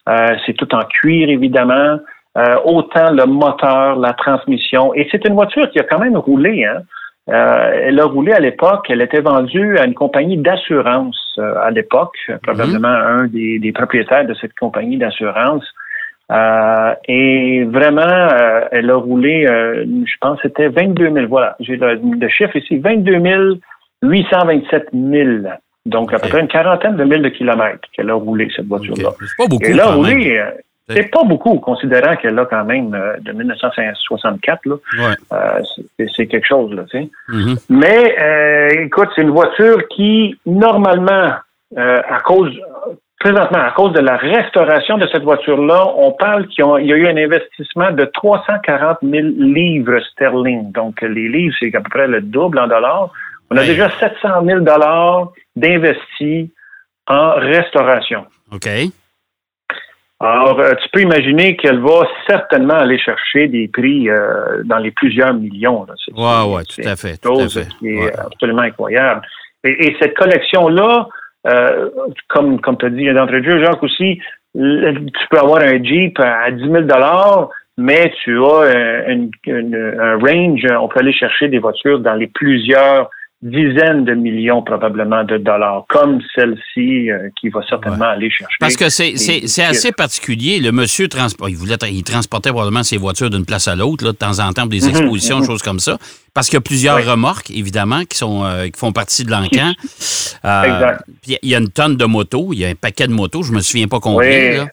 Euh, 0.10 0.36
c'est 0.46 0.54
tout 0.54 0.74
en 0.76 0.84
cuir, 0.84 1.30
évidemment. 1.30 2.00
Euh, 2.38 2.58
autant 2.64 3.12
le 3.12 3.26
moteur, 3.26 3.98
la 3.98 4.14
transmission. 4.14 4.94
Et 4.94 5.08
c'est 5.12 5.26
une 5.28 5.34
voiture 5.34 5.70
qui 5.72 5.80
a 5.80 5.84
quand 5.84 5.98
même 5.98 6.16
roulé. 6.16 6.64
Hein? 6.64 6.82
Euh, 7.30 7.72
elle 7.86 8.00
a 8.00 8.06
roulé 8.06 8.34
à 8.34 8.40
l'époque. 8.40 8.86
Elle 8.90 9.02
était 9.02 9.22
vendue 9.22 9.78
à 9.78 9.86
une 9.86 9.96
compagnie 9.96 10.38
d'assurance 10.38 11.36
euh, 11.40 11.56
à 11.62 11.72
l'époque, 11.72 12.18
probablement 12.44 12.88
un 12.88 13.26
des, 13.26 13.58
des 13.58 13.72
propriétaires 13.72 14.26
de 14.26 14.36
cette 14.36 14.54
compagnie 14.60 14.98
d'assurance. 14.98 15.66
Euh, 16.32 16.94
et 17.08 17.64
vraiment, 17.64 18.30
elle 18.72 18.92
a 18.92 18.96
roulé, 18.96 19.48
je 19.48 20.14
pense 20.22 20.40
que 20.40 20.48
c'était 20.48 20.70
22 20.70 21.12
000. 21.12 21.26
Voilà, 21.28 21.56
j'ai 21.60 21.78
le, 21.78 21.96
le 21.96 22.30
chiffre 22.30 22.56
ici, 22.56 22.78
22 22.78 23.60
827 24.04 24.90
000. 24.94 25.30
Donc, 25.88 26.14
à 26.14 26.20
peu 26.20 26.30
près 26.30 26.42
une 26.42 26.48
quarantaine 26.48 26.96
de 26.96 27.04
milles 27.04 27.24
de 27.24 27.30
kilomètres 27.30 27.90
qu'elle 27.94 28.12
a 28.12 28.14
roulé, 28.14 28.48
cette 28.56 28.68
voiture-là. 28.68 29.10
OK. 29.10 29.16
C'est 29.20 29.38
pas 29.38 29.48
beaucoup, 29.50 29.66
Et 29.66 29.74
là, 29.74 29.88
roulé, 29.88 30.40
c'est 30.96 31.10
pas 31.12 31.24
beaucoup, 31.24 31.60
considérant 31.60 32.16
qu'elle 32.16 32.38
a 32.40 32.46
quand 32.46 32.64
même 32.66 32.94
euh, 32.94 33.18
de 33.22 33.32
1964. 33.32 34.66
Là, 34.66 34.76
Ouais. 34.98 35.16
Euh, 35.34 35.62
c'est- 36.16 36.28
quelque 36.28 36.48
chose, 36.48 36.74
là, 36.74 36.84
tu 36.90 36.98
sais. 37.00 37.10
Mhm. 37.30 37.56
Mais 37.70 38.16
euh, 38.20 38.84
écoute, 38.86 39.10
c'est 39.16 39.22
une 39.22 39.30
voiture 39.32 39.88
qui, 39.90 40.38
normalement, 40.46 41.32
euh, 41.78 42.02
à 42.10 42.20
cause, 42.20 42.52
présentement, 43.20 43.60
à 43.60 43.72
cause 43.72 43.94
de 43.94 44.00
la 44.00 44.18
restauration 44.18 44.98
de 44.98 45.08
cette 45.08 45.24
voiture-là, 45.24 45.86
on 45.98 46.12
parle 46.12 46.48
qu'il 46.48 46.64
y 46.66 46.68
a 46.68 46.80
il 46.80 46.88
y 46.88 46.94
a 46.94 46.96
eu 46.98 47.08
un 47.08 47.18
investissement 47.18 47.92
de 47.92 48.06
340 48.06 48.98
000 49.02 49.28
livres 49.38 50.00
sterling. 50.12 50.72
Donc, 50.72 51.02
les 51.02 51.28
livres, 51.30 51.56
c'est 51.60 51.74
à 51.76 51.82
peu 51.82 51.90
près 51.90 52.08
le 52.08 52.22
double 52.22 52.60
en 52.60 52.68
dollars. 52.68 53.10
On 53.52 53.58
a 53.58 53.62
Ouais. 53.62 53.68
déjà 53.68 53.90
700 54.00 54.44
000 54.46 54.60
dollars 54.62 55.32
d'investis 55.56 56.50
en 57.08 57.32
restauration. 57.36 58.26
OK. 58.52 58.68
Alors, 60.22 60.60
euh, 60.60 60.74
tu 60.84 60.90
peux 60.92 61.02
imaginer 61.02 61.56
qu'elle 61.56 61.80
va 61.80 62.02
certainement 62.28 62.74
aller 62.74 62.98
chercher 63.00 63.48
des 63.48 63.70
prix 63.70 64.10
euh, 64.10 64.64
dans 64.66 64.78
les 64.78 64.92
plusieurs 64.92 65.34
millions. 65.34 65.86
là. 65.88 65.94
C'est- 66.04 66.12
Ouais, 66.14 66.64
tout 66.64 66.82
à 66.88 66.96
fait. 66.98 67.18
Tout 67.22 67.40
à 67.40 67.48
fait. 67.48 67.68
qui 67.80 67.88
est 67.88 68.04
Ouais. 68.06 68.12
absolument 68.20 68.64
incroyable. 68.64 69.22
Et, 69.64 69.88
et 69.88 69.98
cette 70.02 70.16
collection-là, 70.18 71.08
euh, 71.48 71.90
comme, 72.28 72.60
comme 72.60 72.78
tu 72.78 72.86
as 72.86 72.90
dit 72.90 73.12
d'entrée 73.14 73.40
de 73.42 73.50
jeu, 73.50 73.64
Jacques, 73.64 73.82
aussi, 73.84 74.20
tu 74.56 75.28
peux 75.32 75.38
avoir 75.40 75.62
un 75.62 75.82
Jeep 75.82 76.20
à 76.20 76.52
10 76.52 76.64
000 76.70 76.84
mais 77.78 78.12
tu 78.24 78.38
as 78.44 78.48
euh, 78.64 79.04
une- 79.08 79.32
une- 79.46 79.98
un 80.02 80.18
range, 80.18 80.66
on 80.82 80.90
peut 80.90 81.00
aller 81.00 81.14
chercher 81.14 81.48
des 81.48 81.60
voitures 81.60 82.00
dans 82.00 82.16
les 82.16 82.28
plusieurs 82.28 83.10
dizaines 83.42 84.04
de 84.04 84.14
millions 84.16 84.62
probablement 84.62 85.24
de 85.24 85.38
dollars, 85.38 85.86
comme 85.88 86.20
celle-ci 86.36 87.10
euh, 87.10 87.30
qui 87.40 87.48
va 87.48 87.62
certainement 87.70 88.10
aller 88.10 88.30
chercher. 88.30 88.56
Parce 88.60 88.76
que 88.76 88.90
c'est, 88.90 89.16
c'est, 89.16 89.48
c'est 89.48 89.64
assez 89.64 89.94
particulier. 89.94 90.60
Le 90.60 90.74
monsieur 90.74 91.08
il, 91.48 91.56
voulait, 91.56 91.78
il 91.90 92.04
transportait 92.04 92.50
probablement 92.50 92.84
ses 92.84 92.98
voitures 92.98 93.30
d'une 93.30 93.46
place 93.46 93.70
à 93.70 93.76
l'autre, 93.78 94.04
là, 94.04 94.12
de 94.12 94.18
temps 94.18 94.40
en 94.40 94.52
temps, 94.52 94.64
pour 94.64 94.72
des 94.72 94.82
Mhm, 94.82 94.90
expositions, 94.90 95.40
mhm. 95.40 95.46
choses 95.46 95.62
comme 95.62 95.80
ça. 95.80 95.98
Parce 96.34 96.48
qu'il 96.48 96.56
y 96.56 96.58
a 96.58 96.62
plusieurs 96.62 96.98
Oui. 96.98 97.04
remorques, 97.04 97.50
évidemment, 97.52 98.04
qui, 98.04 98.18
sont, 98.18 98.44
euh, 98.44 98.66
qui 98.68 98.78
font 98.78 98.92
partie 98.92 99.24
de 99.24 99.32
l'encan. 99.32 99.72
Euh, 100.46 100.64
Exact. 100.64 101.04
il 101.28 101.50
y 101.50 101.56
a 101.56 101.60
une 101.60 101.70
tonne 101.70 101.96
de 101.96 102.06
motos, 102.06 102.50
il 102.52 102.60
y 102.60 102.66
a 102.66 102.68
un 102.70 102.76
paquet 102.76 103.08
de 103.08 103.14
motos, 103.14 103.44
je 103.44 103.54
me 103.54 103.62
souviens 103.62 103.88
pas 103.88 104.00
combien. 104.02 104.28
Oui. 104.30 104.58
Là. 104.58 104.68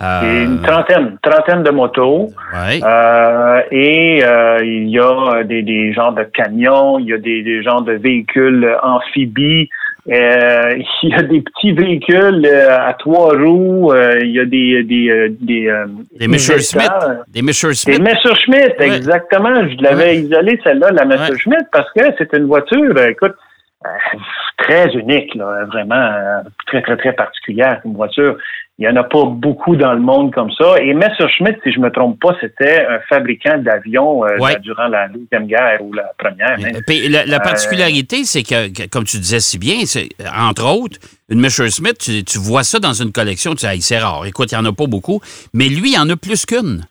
Euh, 0.00 0.44
une 0.44 0.62
trentaine, 0.62 1.18
trentaine 1.22 1.62
de 1.62 1.70
motos. 1.70 2.28
ouais. 2.54 2.80
Euh, 2.82 3.60
et 3.70 4.24
euh, 4.24 4.58
il 4.64 4.88
y 4.88 4.98
a 4.98 5.44
des, 5.44 5.62
des 5.62 5.92
genres 5.92 6.14
de 6.14 6.22
camions, 6.24 6.98
il 6.98 7.06
y 7.08 7.12
a 7.12 7.18
des, 7.18 7.42
des 7.42 7.62
genres 7.62 7.82
de 7.82 7.92
véhicules 7.92 8.74
amphibies, 8.82 9.68
euh, 10.10 10.74
il 11.02 11.08
y 11.10 11.14
a 11.14 11.22
des 11.22 11.42
petits 11.42 11.72
véhicules 11.72 12.44
euh, 12.46 12.74
à 12.88 12.94
trois 12.94 13.34
roues, 13.36 13.92
euh, 13.92 14.18
il 14.22 14.30
y 14.30 14.40
a 14.40 14.46
des 14.46 14.82
des 14.82 15.10
euh, 15.10 15.28
des, 15.40 15.68
euh, 15.68 15.84
Des 16.18 16.26
Messerschmitt. 16.26 16.90
Des 17.28 17.42
Messerschmitt. 17.42 17.96
Des 17.98 18.02
Messerschmitt, 18.02 18.74
Ouais. 18.80 18.96
exactement. 18.96 19.54
Je 19.68 19.76
l'avais 19.82 20.04
Ouais. 20.04 20.16
isolé 20.20 20.58
celle-là, 20.64 20.90
la 20.92 21.04
Messerschmitt, 21.04 21.66
parce 21.70 21.92
que 21.92 22.02
c'est 22.16 22.32
une 22.32 22.46
voiture, 22.46 22.94
euh, 22.96 23.08
écoute, 23.10 23.32
euh, 23.32 23.51
très 24.58 24.88
unique, 24.94 25.34
là, 25.34 25.64
vraiment 25.66 25.94
euh, 25.94 26.40
très 26.66 26.82
très 26.82 26.96
très 26.96 27.12
particulière 27.12 27.80
comme 27.82 27.94
voiture. 27.94 28.36
Il 28.78 28.86
y 28.86 28.88
en 28.88 28.96
a 28.96 29.04
pas 29.04 29.24
beaucoup 29.26 29.76
dans 29.76 29.92
le 29.92 30.00
monde 30.00 30.32
comme 30.32 30.50
ça. 30.52 30.76
Et 30.80 30.94
Messerschmitt, 30.94 31.56
si 31.62 31.72
je 31.72 31.78
me 31.78 31.90
trompe 31.90 32.18
pas, 32.20 32.34
c'était 32.40 32.84
un 32.86 32.98
fabricant 33.08 33.58
d'avions 33.58 34.24
euh, 34.24 34.38
Ouais. 34.38 34.58
durant 34.60 34.88
la 34.88 35.08
deuxième 35.08 35.46
guerre 35.46 35.78
ou 35.82 35.92
la 35.92 36.10
première. 36.18 36.56
hein. 36.58 36.80
La, 36.88 37.26
la 37.26 37.36
Euh, 37.36 37.40
particularité, 37.40 38.24
c'est 38.24 38.42
que, 38.42 38.68
que, 38.72 38.88
comme 38.88 39.04
tu 39.04 39.18
disais 39.18 39.40
si 39.40 39.58
bien, 39.58 39.84
c'est, 39.84 40.08
entre 40.36 40.64
autres, 40.66 40.98
une 41.28 41.38
Messerschmitt, 41.40 41.98
tu, 41.98 42.24
tu 42.24 42.38
vois 42.38 42.64
ça 42.64 42.78
dans 42.78 42.94
une 42.94 43.12
collection, 43.12 43.50
tu 43.54 43.66
dis, 43.66 43.72
Hey, 43.72 43.82
c'est 43.82 43.98
rare. 43.98 44.24
Écoute, 44.26 44.50
il 44.52 44.58
n'y 44.58 44.66
en 44.66 44.70
a 44.70 44.72
pas 44.72 44.86
beaucoup. 44.86 45.20
Mais 45.52 45.68
lui, 45.68 45.90
il 45.92 45.94
y 45.94 45.98
en 45.98 46.08
a 46.08 46.16
plus 46.16 46.44
qu'une. 46.46 46.82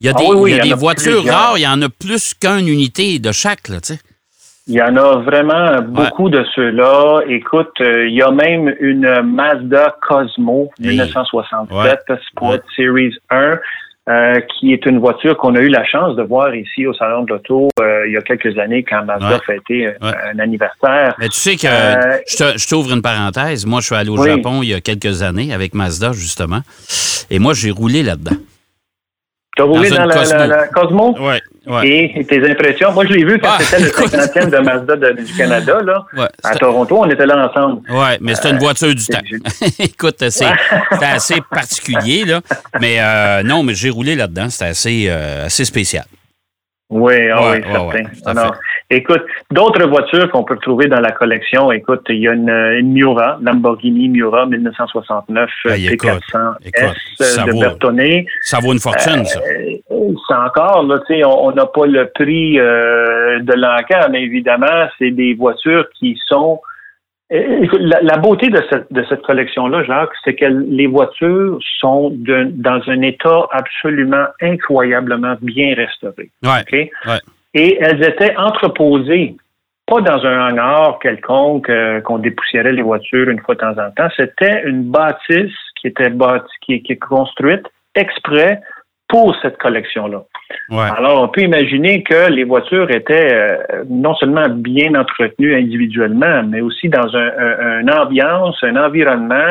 Il 0.00 0.06
y 0.08 0.10
a 0.10 0.12
Ah 0.16 0.18
des, 0.20 0.26
oui, 0.26 0.34
oui, 0.36 0.50
il 0.50 0.56
y 0.56 0.60
a 0.60 0.64
il 0.64 0.66
y 0.66 0.68
des 0.70 0.74
voitures 0.74 1.24
rares, 1.24 1.56
il 1.56 1.62
y 1.62 1.66
en 1.68 1.80
a 1.82 1.88
plus 1.88 2.34
qu'une 2.34 2.66
unité 2.66 3.20
de 3.20 3.30
chaque, 3.30 3.68
là, 3.68 3.80
tu 3.80 3.94
sais. 3.94 4.00
Il 4.68 4.74
y 4.74 4.82
en 4.82 4.96
a 4.96 5.16
vraiment 5.18 5.82
beaucoup 5.82 6.28
de 6.30 6.44
ceux-là. 6.54 7.22
Écoute, 7.28 7.72
euh, 7.80 8.06
il 8.08 8.14
y 8.14 8.22
a 8.22 8.30
même 8.30 8.74
une 8.80 9.22
Mazda 9.22 9.96
Cosmo 10.06 10.70
Hey. 10.80 10.90
1967 10.90 11.98
Ouais. 12.08 12.16
Sport 12.30 12.50
Ouais. 12.50 12.60
Series 12.76 13.14
1. 13.30 13.58
euh, 14.08 14.40
qui 14.58 14.72
est 14.72 14.84
une 14.86 14.98
voiture 14.98 15.36
qu'on 15.36 15.54
a 15.54 15.60
eu 15.60 15.68
la 15.68 15.84
chance 15.84 16.16
de 16.16 16.24
voir 16.24 16.52
ici 16.56 16.88
au 16.88 16.92
Salon 16.92 17.22
de 17.22 17.34
l'Auto 17.34 17.68
euh, 17.80 18.04
il 18.08 18.12
y 18.14 18.16
a 18.16 18.20
quelques 18.20 18.58
années 18.58 18.82
quand 18.82 19.04
Mazda 19.04 19.38
fêtait 19.46 19.96
un 20.00 20.38
anniversaire. 20.40 21.14
Mais 21.20 21.28
tu 21.28 21.38
sais 21.38 21.54
que, 21.54 21.68
je, 21.68 22.68
t'ouvre 22.68 22.92
une 22.92 23.00
parenthèse. 23.02 23.64
Moi, 23.64 23.78
je 23.80 23.86
suis 23.86 23.94
allé 23.94 24.10
au 24.10 24.18
Oui. 24.20 24.28
Japon 24.28 24.60
il 24.64 24.70
y 24.70 24.74
a 24.74 24.80
quelques 24.80 25.22
années 25.22 25.54
avec 25.54 25.72
Mazda, 25.74 26.10
justement. 26.12 26.62
Et 27.30 27.38
moi, 27.38 27.52
j'ai 27.54 27.70
roulé 27.70 28.02
là-dedans. 28.02 28.36
Tu 29.56 29.62
as 29.62 29.66
roulé 29.66 29.88
Dans 29.90 30.04
la, 30.06 30.14
Cosmo. 30.16 30.36
la- 30.38 30.46
la 30.48 30.66
Cosmo? 30.68 31.14
Ouais, 31.20 31.40
ouais. 31.66 32.12
et 32.16 32.24
tes 32.24 32.50
impressions. 32.50 32.92
Moi, 32.92 33.06
je 33.06 33.12
l'ai 33.12 33.24
vu 33.24 33.38
quand 33.38 33.48
Ah, 33.52 33.58
c'était 33.60 33.82
le 33.82 33.88
écoute. 33.90 34.12
50e 34.12 34.50
de 34.50 34.58
Mazda 34.58 34.96
de- 34.96 35.22
du 35.22 35.32
Canada, 35.34 35.80
là, 35.84 36.04
Ouais, 36.16 36.24
à 36.42 36.48
c'était- 36.48 36.58
Toronto. 36.60 36.98
On 37.00 37.10
était 37.10 37.26
là 37.26 37.48
ensemble. 37.50 37.82
Ouais, 37.90 38.18
mais 38.20 38.34
c'est 38.34 38.50
une 38.50 38.58
voiture 38.58 38.94
du 38.94 39.04
temps. 39.06 39.20
Écoute, 39.78 40.16
c'est 40.18 40.30
c'était 40.30 41.04
assez 41.06 41.36
particulier, 41.50 42.24
là. 42.24 42.40
Mais 42.80 42.96
euh, 43.00 43.42
non, 43.42 43.62
mais 43.62 43.74
j'ai 43.74 43.90
roulé 43.90 44.14
là-dedans. 44.16 44.48
C'était 44.50 44.66
assez, 44.70 45.06
euh, 45.08 45.46
assez 45.46 45.64
spécial. 45.64 46.04
Oui, 46.94 47.14
ah 47.30 47.40
Ouais, 47.40 47.46
oui, 47.52 47.56
ouais, 47.56 47.62
certain. 47.72 47.86
ouais, 47.86 48.02
tout 48.04 48.28
à 48.28 48.30
Alors, 48.32 48.54
écoute, 48.90 49.22
d'autres 49.50 49.86
voitures 49.88 50.30
qu'on 50.30 50.44
peut 50.44 50.54
retrouver 50.54 50.88
dans 50.88 51.00
la 51.00 51.10
collection, 51.12 51.72
écoute, 51.72 52.02
il 52.10 52.16
y 52.18 52.28
a 52.28 52.32
une, 52.34 52.50
une 52.50 52.92
Miura, 52.92 53.38
Lamborghini 53.40 54.10
Miura 54.10 54.44
1969 54.44 55.48
Hey, 55.66 55.86
écoute, 55.88 56.10
T400 56.10 56.54
écoute, 56.66 56.96
S 57.20 57.34
ça 57.34 57.44
de 57.44 57.50
vaut- 57.52 57.60
Bertone. 57.60 58.24
Ça 58.42 58.58
vaut 58.60 58.72
une 58.74 58.78
fortune, 58.78 59.24
ça. 59.24 59.40
Euh, 59.40 59.76
c'est 60.28 60.34
encore, 60.34 60.82
là, 60.84 60.98
tu 61.06 61.14
sais, 61.14 61.24
on 61.24 61.46
on 61.46 61.52
n'a 61.52 61.64
pas 61.66 61.86
le 61.86 62.10
prix 62.14 62.58
euh, 62.58 63.40
de 63.40 63.52
l'encan, 63.54 64.08
mais 64.10 64.22
évidemment, 64.22 64.88
c'est 64.98 65.10
des 65.12 65.34
voitures 65.34 65.86
qui 65.98 66.18
sont... 66.26 66.60
Écoute, 67.34 67.80
La, 67.80 68.02
la 68.02 68.18
beauté 68.18 68.50
de 68.50 68.60
cette, 68.68 68.92
de 68.92 69.02
cette 69.08 69.22
collection-là, 69.22 69.84
Jacques, 69.84 70.10
c'est 70.22 70.34
que 70.34 70.44
les 70.44 70.86
voitures 70.86 71.58
sont 71.80 72.10
de- 72.10 72.50
dans 72.52 72.80
un 72.88 73.00
état 73.00 73.46
absolument 73.52 74.26
incroyablement 74.42 75.36
bien 75.40 75.74
restauré. 75.74 76.30
Ouais. 77.08 77.20
Et 77.54 77.78
elles 77.80 78.02
étaient 78.04 78.36
entreposées, 78.36 79.34
pas 79.86 80.00
dans 80.02 80.24
un 80.26 80.48
hangar 80.50 80.98
quelconque 81.00 81.70
euh, 81.70 82.00
qu'on 82.02 82.18
dépoussiérait 82.18 82.72
les 82.72 82.82
voitures 82.82 83.28
une 83.30 83.40
fois 83.40 83.54
de 83.54 83.60
temps 83.60 83.78
en 83.78 83.90
temps. 83.92 84.08
C'était 84.16 84.62
une 84.66 84.84
bâtisse 84.90 85.56
qui 85.80 85.86
était 85.88 86.10
bâtie, 86.10 86.44
qui, 86.60 86.82
qui 86.82 86.92
est 86.92 86.96
construite 86.96 87.66
exprès 87.94 88.60
pour 89.12 89.36
cette 89.42 89.58
collection-là. 89.58 90.22
Ouais. 90.70 90.88
Alors, 90.98 91.22
on 91.22 91.28
peut 91.28 91.42
imaginer 91.42 92.02
que 92.02 92.30
les 92.30 92.44
voitures 92.44 92.90
étaient 92.90 93.28
euh, 93.34 93.84
non 93.90 94.14
seulement 94.14 94.48
bien 94.48 94.94
entretenues 94.94 95.54
individuellement, 95.54 96.42
mais 96.52 96.62
aussi 96.62 96.88
dans 96.88 97.14
un, 97.14 97.30
un- 97.44 97.80
une 97.80 97.92
ambiance, 97.92 98.56
un 98.62 98.76
environnement 98.76 99.50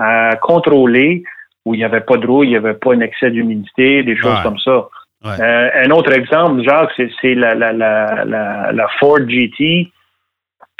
euh, 0.00 0.30
contrôlé 0.40 1.24
où 1.64 1.74
il 1.74 1.78
n'y 1.78 1.84
avait 1.84 2.02
pas 2.10 2.16
de 2.18 2.26
rouille, 2.26 2.46
il 2.46 2.50
n'y 2.50 2.56
avait 2.64 2.74
pas 2.84 2.92
un 2.94 3.00
excès 3.00 3.30
d'humidité, 3.32 4.04
des 4.04 4.16
choses 4.16 4.36
Ouais. 4.36 4.42
comme 4.44 4.58
ça. 4.60 4.76
Ouais. 5.24 5.40
Euh, 5.40 5.68
un 5.86 5.90
autre 5.90 6.12
exemple, 6.12 6.62
Jacques, 6.62 6.92
c'est, 7.20 7.34
la, 7.34 7.54
la 7.54 8.88
Ford 9.00 9.18
GT 9.28 9.90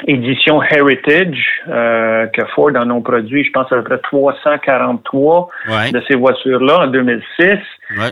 édition 0.07 0.61
Heritage 0.63 1.37
euh, 1.69 2.27
que 2.27 2.45
Ford 2.55 2.71
en 2.75 2.89
ont 2.89 3.01
produit, 3.01 3.43
je 3.43 3.51
pense 3.51 3.71
à 3.71 3.77
peu 3.77 3.83
près 3.83 3.99
343 3.99 5.49
Ouais. 5.69 5.91
de 5.91 6.01
ces 6.07 6.15
voitures-là 6.15 6.79
en 6.81 6.87
2006. 6.87 7.45
Ouais. 7.45 7.57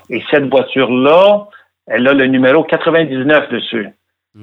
Et 0.10 0.24
cette 0.32 0.50
voiture-là, 0.50 1.48
elle 1.88 2.08
a 2.08 2.14
le 2.14 2.26
numéro 2.28 2.64
99 2.64 3.50
dessus. 3.50 3.88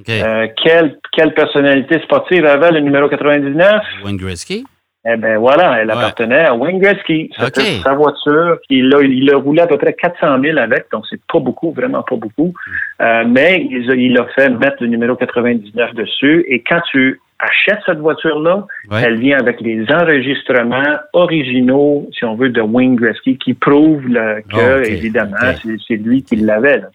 Euh, 0.08 0.48
quelle, 0.62 0.98
quelle 1.12 1.32
personnalité 1.32 2.00
sportive 2.00 2.44
avait 2.44 2.72
le 2.72 2.80
numéro 2.80 3.08
99? 3.08 3.82
Wayne 4.04 4.16
Gretzky? 4.16 4.64
Eh 5.08 5.16
bien 5.16 5.38
voilà, 5.38 5.78
elle 5.80 5.86
Ouais. 5.86 5.92
appartenait 5.94 6.44
à 6.46 6.54
Wayne 6.56 6.80
Gretzky. 6.80 7.30
C'était 7.38 7.78
sa 7.84 7.94
voiture. 7.94 8.58
Il 8.68 8.92
a, 8.92 9.00
il 9.02 9.32
a 9.32 9.36
roulé 9.36 9.60
à 9.62 9.68
peu 9.68 9.78
près 9.78 9.92
400 9.92 10.42
000 10.42 10.58
avec, 10.58 10.86
donc 10.92 11.04
c'est 11.08 11.20
pas 11.32 11.38
beaucoup, 11.38 11.70
vraiment 11.70 12.02
pas 12.02 12.16
beaucoup. 12.16 12.52
Euh, 13.00 13.22
mais 13.28 13.64
il, 13.70 13.88
a- 13.90 13.94
il 13.94 14.18
a 14.18 14.24
fait 14.34 14.48
mettre 14.50 14.78
le 14.80 14.88
numéro 14.88 15.14
99 15.14 15.94
dessus. 15.94 16.44
Et 16.48 16.64
quand 16.64 16.80
tu 16.90 17.20
achètes 17.38 17.80
cette 17.86 17.98
voiture-là, 17.98 18.66
Ouais. 18.90 19.02
elle 19.04 19.18
vient 19.18 19.38
avec 19.38 19.60
les 19.60 19.84
enregistrements 19.92 20.96
originaux, 21.12 22.08
si 22.16 22.24
on 22.24 22.34
veut, 22.34 22.48
de 22.48 22.60
Wayne 22.60 22.96
Gretzky, 22.96 23.36
qui 23.38 23.54
prouvent 23.54 24.06
là, 24.08 24.40
que, 24.42 24.86
évidemment, 24.88 25.36
c'est- 25.62 25.76
c'est 25.86 25.96
lui 25.96 26.22
qui 26.22 26.36
l'avait. 26.36 26.78
là. 26.78 26.88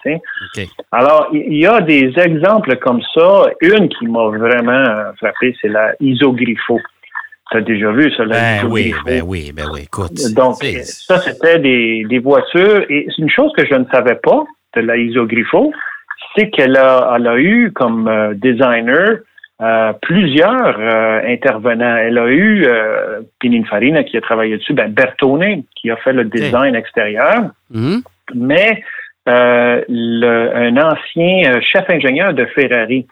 Alors, 0.91 1.29
il 1.33 1.57
y 1.57 1.65
a 1.65 1.81
des 1.81 2.12
exemples 2.17 2.75
comme 2.77 3.01
ça. 3.13 3.45
Une 3.62 3.89
qui 3.89 4.07
m'a 4.07 4.27
vraiment 4.29 4.71
euh, 4.71 5.12
frappé, 5.17 5.55
c'est 5.62 5.67
la 5.69 5.93
Isogriffo. 6.00 6.79
Tu 7.51 7.57
as 7.57 7.62
déjà 7.62 7.91
vu 7.91 8.10
ça, 8.15 8.24
la 8.24 8.36
Ben 8.62 8.67
oui, 8.69 8.93
ben 9.05 9.21
oui, 9.25 9.51
ben 9.53 9.65
oui. 9.74 9.81
Écoute. 9.83 10.13
Donc, 10.36 10.55
c'est- 10.62 10.83
ça, 10.83 11.17
c'était 11.19 11.60
des, 11.60 12.05
des 12.10 12.19
voitures. 12.19 12.86
Et 12.89 13.07
c'est 13.10 13.21
une 13.21 13.29
chose 13.29 13.51
que 13.57 13.65
je 13.65 13.75
ne 13.75 13.86
savais 13.91 14.15
pas 14.15 14.43
de 14.75 14.81
la 14.81 14.95
Isogriffo, 14.98 15.71
c'est 16.36 16.50
qu'elle 16.50 16.77
a, 16.77 17.13
elle 17.17 17.27
a 17.27 17.38
eu 17.38 17.71
comme 17.74 18.07
euh, 18.07 18.33
designer 18.36 19.17
euh, 19.62 19.94
plusieurs 20.01 20.75
euh, 20.80 21.22
intervenants. 21.27 21.96
Elle 21.98 22.18
a 22.18 22.27
eu 22.27 22.65
euh, 22.65 23.22
Pininfarina 23.39 24.03
qui 24.03 24.18
a 24.18 24.22
travaillé 24.22 24.58
dessus, 24.58 24.74
ben 24.74 24.91
Bertone 24.91 25.63
qui 25.75 25.91
a 25.91 25.96
fait 25.98 26.13
le 26.13 26.25
design 26.25 26.75
extérieur, 26.75 27.51
Mhm. 27.70 28.01
mais 28.36 28.84
le- 29.88 30.51
un 30.56 30.77
ancien 30.77 31.60
chef 31.62 31.89
ingénieur 31.89 32.34
de 32.34 32.46
Ferrari 32.48 33.06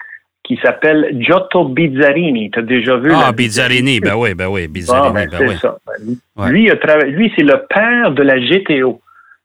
qui 0.44 0.58
s'appelle 0.64 1.16
Giotto 1.20 1.66
Bizzarini. 1.66 2.50
Tu 2.50 2.60
as 2.60 2.62
déjà 2.64 2.98
vu 2.98 3.12
Ah, 3.14 3.32
Bizzarini, 3.32 4.00
ben 4.00 4.16
oui, 4.16 4.34
ben 4.34 4.48
oui, 4.48 4.68
Bizzarini, 4.68 5.14
ben, 5.14 5.28
ben 5.30 5.38
c'est 5.38 5.48
oui. 5.48 5.56
ça. 5.58 5.78
Ben, 5.86 6.16
Ouais. 6.44 6.50
Lui, 6.52 6.72
a 6.72 6.76
trava- 6.78 7.06
lui 7.06 7.32
c'est 7.36 7.44
le 7.44 7.64
père 7.70 8.12
de 8.12 8.24
la 8.24 8.40
GTO 8.40 9.00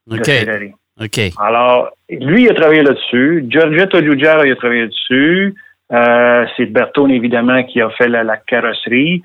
de 0.07 0.25
Ferrari. 0.25 0.73
OK. 1.01 1.21
Alors, 1.39 1.91
lui 2.09 2.45
il 2.45 2.51
a 2.51 2.55
travaillé 2.55 2.83
là-dessus. 2.83 3.45
Giorgetto 3.49 4.01
Giugiaro 4.01 4.45
il 4.45 4.53
a 4.53 4.57
travaillé 4.57 4.87
dessus. 4.87 5.55
Euh, 5.93 6.47
c'est 6.57 6.67
Bertone, 6.67 7.11
évidemment, 7.11 7.63
qui 7.65 7.81
a 7.81 7.91
fait 7.91 8.09
la, 8.09 8.25
la 8.25 8.37
carrosserie. 8.39 9.23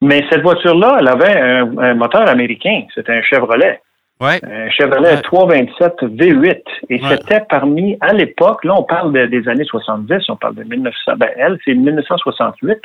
Mais 0.00 0.24
cette 0.30 0.42
voiture-là, 0.42 0.96
elle 1.00 1.08
avait 1.08 1.38
un, 1.40 1.78
un 1.78 1.94
moteur 1.94 2.28
américain. 2.28 2.84
C'était 2.94 3.12
un 3.12 3.22
Chevrolet. 3.22 3.80
Ouais. 4.20 4.40
Un 4.44 4.70
Chevrolet 4.70 5.14
Ouais. 5.16 5.22
327 5.22 6.02
V8. 6.02 6.62
Et 6.88 7.00
Ouais. 7.02 7.08
c'était 7.10 7.42
parmi, 7.48 7.96
à 8.00 8.12
l'époque, 8.12 8.64
là, 8.64 8.74
on 8.76 8.82
parle 8.84 9.12
de- 9.12 9.26
des 9.26 9.48
années 9.48 9.64
70, 9.64 10.24
on 10.28 10.36
parle 10.36 10.54
de 10.56 10.64
1900. 10.64 11.12
Ben, 11.16 11.28
elle, 11.36 11.58
c'est 11.64 11.74
1968. 11.74 12.78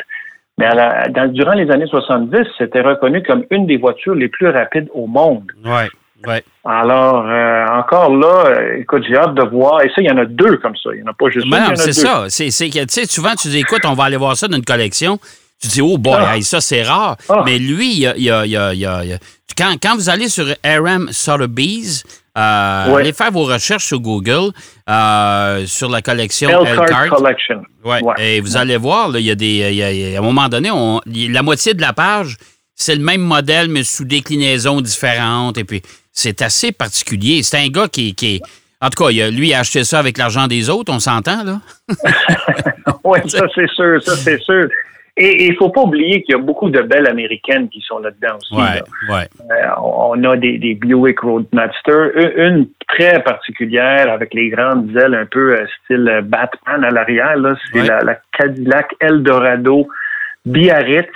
Mais 0.59 0.69
dans- 1.09 1.31
durant 1.31 1.53
les 1.53 1.71
années 1.71 1.87
70, 1.87 2.45
c'était 2.59 2.81
reconnu 2.81 3.23
comme 3.23 3.45
une 3.49 3.65
des 3.65 3.77
voitures 3.77 4.13
les 4.13 4.27
plus 4.27 4.49
rapides 4.49 4.89
au 4.93 5.07
monde. 5.07 5.51
Ouais. 5.65 5.87
Ouais. 6.27 6.43
Alors, 6.65 7.25
euh, 7.27 7.65
encore 7.67 8.15
là, 8.15 8.45
euh, 8.47 8.77
écoute, 8.79 9.03
j'ai 9.07 9.17
hâte 9.17 9.35
de 9.35 9.43
voir. 9.43 9.81
Et 9.81 9.89
ça, 9.89 9.95
il 10.01 10.05
y 10.07 10.11
en 10.11 10.17
a 10.17 10.25
deux 10.25 10.57
comme 10.57 10.75
ça. 10.81 10.89
Il 10.93 11.01
n'y 11.01 11.03
en 11.03 11.11
a 11.11 11.13
pas 11.13 11.29
juste 11.29 11.49
Ben 11.49 11.71
un, 11.71 11.75
c'est 11.75 11.93
ça. 11.93 12.25
C'est, 12.29 12.49
c'est 12.51 12.69
que, 12.69 12.79
tu 12.79 12.85
sais, 12.89 13.05
souvent, 13.05 13.33
tu 13.35 13.49
dis, 13.49 13.59
écoute, 13.59 13.81
on 13.85 13.93
va 13.93 14.05
aller 14.05 14.17
voir 14.17 14.35
ça 14.37 14.47
dans 14.47 14.55
une 14.57 14.63
collection. 14.65 15.19
Tu 15.61 15.67
dis, 15.67 15.81
oh 15.81 15.97
boy, 15.97 16.15
Ah. 16.19 16.35
hey, 16.37 16.43
ça, 16.43 16.59
c'est 16.61 16.83
rare. 16.83 17.15
Ah. 17.29 17.43
Mais 17.45 17.57
lui, 17.57 17.91
il 17.93 17.99
y 17.99 18.07
a, 18.07 18.15
y 18.17 18.29
a- 18.29 18.45
y 18.45 18.55
a- 18.57 18.73
y 18.73 18.85
a- 19.13 19.17
Quand, 19.57 19.75
quand 19.81 19.95
vous 19.95 20.09
allez 20.09 20.29
sur 20.29 20.45
RM 20.65 21.09
Sotheby's, 21.11 22.03
euh, 22.37 22.87
Ouais. 22.91 23.01
allez 23.01 23.13
faire 23.13 23.31
vos 23.31 23.43
recherches 23.43 23.85
sur 23.85 23.99
Google 23.99 24.51
euh, 24.89 25.65
sur 25.67 25.89
la 25.89 26.01
collection 26.01 26.49
Elkhart. 26.65 27.09
Collection. 27.09 27.61
Ouais. 27.85 27.99
Et 28.17 28.39
vous 28.41 28.57
allez 28.57 28.77
voir, 28.77 29.11
il 29.15 29.21
y 29.25 29.29
a 29.31 29.35
des. 29.35 29.45
il 29.69 29.75
y 29.75 29.83
a- 29.83 29.91
il 29.91 30.11
y 30.11 30.15
a- 30.15 30.17
à 30.17 30.21
un 30.21 30.25
moment 30.25 30.49
donné, 30.49 30.71
on- 30.71 30.99
la 31.05 31.43
moitié 31.43 31.73
de 31.75 31.81
la 31.81 31.93
page, 31.93 32.37
c'est 32.75 32.95
le 32.95 33.03
même 33.03 33.21
modèle, 33.21 33.67
mais 33.69 33.83
sous 33.83 34.05
déclinaisons 34.05 34.81
différentes. 34.81 35.57
Et 35.57 35.63
puis, 35.63 35.81
c'est 36.11 36.41
assez 36.41 36.71
particulier. 36.71 37.43
C'est 37.43 37.57
un 37.57 37.67
gars 37.67 37.87
qui, 37.87 38.13
qui 38.15 38.35
est. 38.35 38.41
En 38.81 38.89
tout 38.89 39.01
cas, 39.03 39.11
il 39.11 39.21
a- 39.21 39.31
lui, 39.31 39.53
a 39.53 39.59
acheté 39.59 39.83
ça 39.85 39.99
avec 39.99 40.17
l'argent 40.17 40.47
des 40.47 40.69
autres, 40.69 40.91
on 40.93 40.99
s'entend, 40.99 41.43
là? 41.43 41.61
Oui, 43.05 43.19
ça 43.27 43.45
c'est 43.55 43.69
sûr, 43.69 44.01
ça 44.01 44.15
c'est 44.15 44.41
sûr. 44.41 44.67
Et 45.15 45.45
il 45.45 45.51
ne 45.51 45.55
faut 45.57 45.69
pas 45.69 45.81
oublier 45.81 46.23
qu'il 46.23 46.33
y 46.33 46.37
a 46.37 46.41
beaucoup 46.41 46.69
de 46.71 46.81
belles 46.81 47.07
américaines 47.07 47.69
qui 47.69 47.81
sont 47.81 47.99
là-dedans 47.99 48.37
aussi. 48.37 48.55
Ouais, 48.55 48.81
là. 49.09 49.15
ouais. 49.15 49.27
Euh, 49.51 49.69
on 49.83 50.23
a 50.23 50.35
des, 50.35 50.57
des 50.57 50.73
Buick 50.73 51.19
Roadmaster, 51.19 52.11
une, 52.37 52.67
très 52.87 53.21
particulière 53.21 54.11
avec 54.11 54.33
les 54.33 54.49
grandes 54.49 54.89
ailes 54.97 55.13
un 55.13 55.25
peu 55.27 55.53
euh, 55.55 55.65
style 55.83 56.07
euh, 56.09 56.21
Batman 56.23 56.83
à 56.83 56.89
l'arrière. 56.89 57.37
là, 57.37 57.53
C'est 57.71 57.81
Ouais. 57.81 57.87
la, 57.87 57.99
la 57.99 58.17
Cadillac 58.37 58.95
Eldorado 58.99 59.87
Biarritz, 60.45 61.07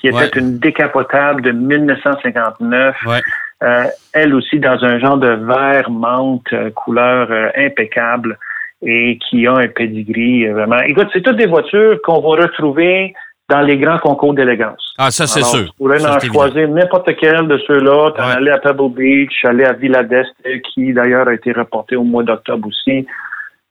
qui 0.00 0.08
était 0.08 0.16
Ouais. 0.16 0.30
une 0.36 0.58
décapotable 0.58 1.42
de 1.42 1.50
1959. 1.52 2.96
Ouais. 3.06 3.20
Euh, 3.62 3.84
elle 4.12 4.34
aussi 4.34 4.60
dans 4.60 4.82
un 4.84 4.98
genre 4.98 5.16
de 5.16 5.28
vert 5.28 5.90
menthe, 5.90 6.52
euh, 6.52 6.70
couleur 6.70 7.28
euh, 7.30 7.48
impeccable 7.56 8.38
et 8.82 9.18
qui 9.18 9.46
a 9.46 9.52
un 9.54 9.68
pedigree 9.68 10.46
euh, 10.46 10.52
vraiment. 10.52 10.78
Écoute, 10.80 11.08
c'est 11.12 11.22
toutes 11.22 11.36
des 11.38 11.46
voitures 11.46 11.98
qu'on 12.04 12.20
va 12.20 12.42
retrouver 12.42 13.14
dans 13.48 13.60
les 13.62 13.78
grands 13.78 13.98
concours 13.98 14.34
d'élégance. 14.34 14.92
Ah, 14.98 15.10
ça, 15.10 15.26
c'est 15.26 15.42
sûr. 15.44 15.64
Tu 15.66 15.76
pourrais 15.78 15.98
Ça, 16.00 16.16
en 16.16 16.20
choisir 16.20 16.68
n'importe 16.68 17.14
quel 17.16 17.46
de 17.48 17.58
ceux-là. 17.66 18.10
Tu 18.16 18.20
Ouais. 18.42 18.50
à 18.50 18.58
Pebble 18.58 18.90
Beach, 18.92 19.44
aller 19.44 19.64
à 19.64 19.72
Villa 19.72 20.02
d'Est, 20.02 20.34
qui 20.74 20.92
d'ailleurs 20.92 21.28
a 21.28 21.34
été 21.34 21.52
reporté 21.52 21.96
au 21.96 22.02
mois 22.02 22.24
d'octobre 22.24 22.68
aussi. 22.68 23.06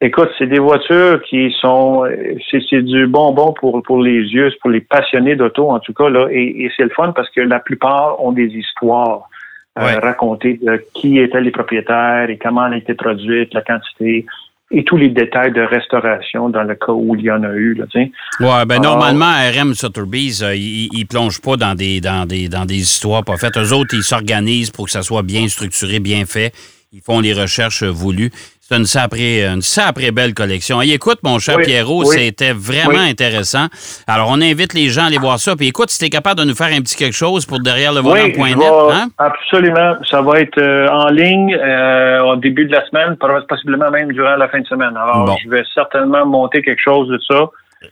Écoute, 0.05 0.29
c'est 0.38 0.45
des 0.45 0.59
voitures 0.59 1.19
qui 1.24 1.51
sont, 1.59 2.03
c'est 2.51 2.83
du 2.83 3.07
bonbon 3.07 3.53
pour 3.59 3.81
pour 3.81 4.03
les 4.03 4.19
yeux, 4.19 4.51
pour 4.62 4.69
les 4.69 4.81
passionnés 4.81 5.35
d'auto 5.35 5.71
en 5.71 5.79
tout 5.79 5.93
cas 5.93 6.09
là, 6.09 6.27
et, 6.29 6.63
et 6.63 6.71
c'est 6.77 6.83
le 6.83 6.91
fun 6.91 7.12
parce 7.15 7.29
que 7.31 7.41
la 7.41 7.59
plupart 7.59 8.24
ont 8.24 8.31
des 8.31 8.50
histoires 8.62 9.27
euh, 9.79 10.00
racontées 10.00 10.59
de 10.62 10.79
qui 10.93 11.17
étaient 11.17 11.41
les 11.41 11.50
propriétaires 11.50 12.29
et 12.29 12.38
comment 12.38 12.67
elle 12.67 12.74
a 12.74 12.77
été 12.77 12.93
produite, 12.93 13.51
la 13.55 13.62
quantité 13.62 14.27
et 14.69 14.83
tous 14.83 14.97
les 14.97 15.09
détails 15.09 15.53
de 15.53 15.62
restauration 15.62 16.50
dans 16.50 16.63
le 16.63 16.75
cas 16.75 16.91
où 16.91 17.15
il 17.15 17.24
y 17.24 17.31
en 17.31 17.43
a 17.43 17.53
eu 17.53 17.74
là. 17.74 17.85
Ouais, 17.95 18.65
ben 18.67 18.79
normalement, 18.81 19.31
RM 19.59 19.74
Sotheby's, 19.74 20.43
euh, 20.43 20.55
ils, 20.55 20.89
ils 20.93 21.07
plongent 21.07 21.41
pas 21.41 21.55
dans 21.55 21.74
des, 21.74 22.00
dans 22.00 22.27
des, 22.27 22.47
dans 22.47 22.65
des 22.65 22.77
histoires 22.77 23.24
pas 23.24 23.38
faites. 23.38 23.57
Eux 23.57 23.74
autres, 23.74 23.95
ils 23.95 24.03
s'organisent 24.03 24.71
pour 24.71 24.85
que 24.85 24.91
ça 24.91 25.01
soit 25.01 25.24
bien 25.24 25.47
structuré, 25.47 26.00
bien 26.00 26.25
fait. 26.25 26.51
Ils 26.95 27.01
font 27.01 27.19
les 27.19 27.33
recherches 27.33 27.83
euh, 27.83 27.91
voulues. 27.91 28.31
C'est 28.67 28.77
une 28.77 28.86
sacrée, 28.86 29.45
une 29.45 29.62
sacrée 29.62 30.10
belle 30.10 30.34
collection. 30.34 30.81
Et 30.81 30.89
écoute, 30.89 31.19
mon 31.22 31.38
cher 31.38 31.57
Oui, 31.57 31.65
Pierrot, 31.65 32.03
oui. 32.03 32.15
c'était 32.17 32.51
vraiment 32.51 32.98
Oui. 33.03 33.10
intéressant. 33.12 33.67
Alors, 34.07 34.27
on 34.31 34.41
invite 34.41 34.74
les 34.74 34.89
gens 34.89 35.03
à 35.03 35.05
aller 35.05 35.19
voir 35.19 35.38
ça. 35.38 35.55
Puis 35.55 35.67
écoute, 35.67 35.91
si 35.91 36.00
tu 36.00 36.05
es 36.05 36.10
capable 36.10 36.39
de 36.39 36.45
nous 36.45 36.55
faire 36.55 36.74
un 36.75 36.81
petit 36.81 36.95
quelque 36.95 37.13
chose 37.15 37.45
pour 37.45 37.60
derrière 37.60 37.93
le 37.93 38.00
volant.net, 38.00 38.57
hein? 38.91 39.10
absolument. 39.19 39.98
Ça 40.10 40.24
va 40.24 40.39
être 40.39 40.57
euh, 40.57 40.88
en 40.89 41.10
ligne 41.10 41.53
euh, 41.55 42.22
au 42.24 42.38
début 42.38 42.65
de 42.65 42.72
la 42.72 42.84
semaine, 42.88 43.15
possiblement 43.48 43.91
même 43.91 44.12
durant 44.12 44.36
la 44.36 44.48
fin 44.50 44.62
de 44.62 44.65
semaine. 44.65 44.98
Alors, 44.98 45.25
Bon. 45.25 45.36
je 45.43 45.48
vais 45.48 45.63
certainement 45.75 46.25
monter 46.25 46.63
quelque 46.63 46.81
chose 46.84 47.07
de 47.10 47.19
ça. 47.29 47.45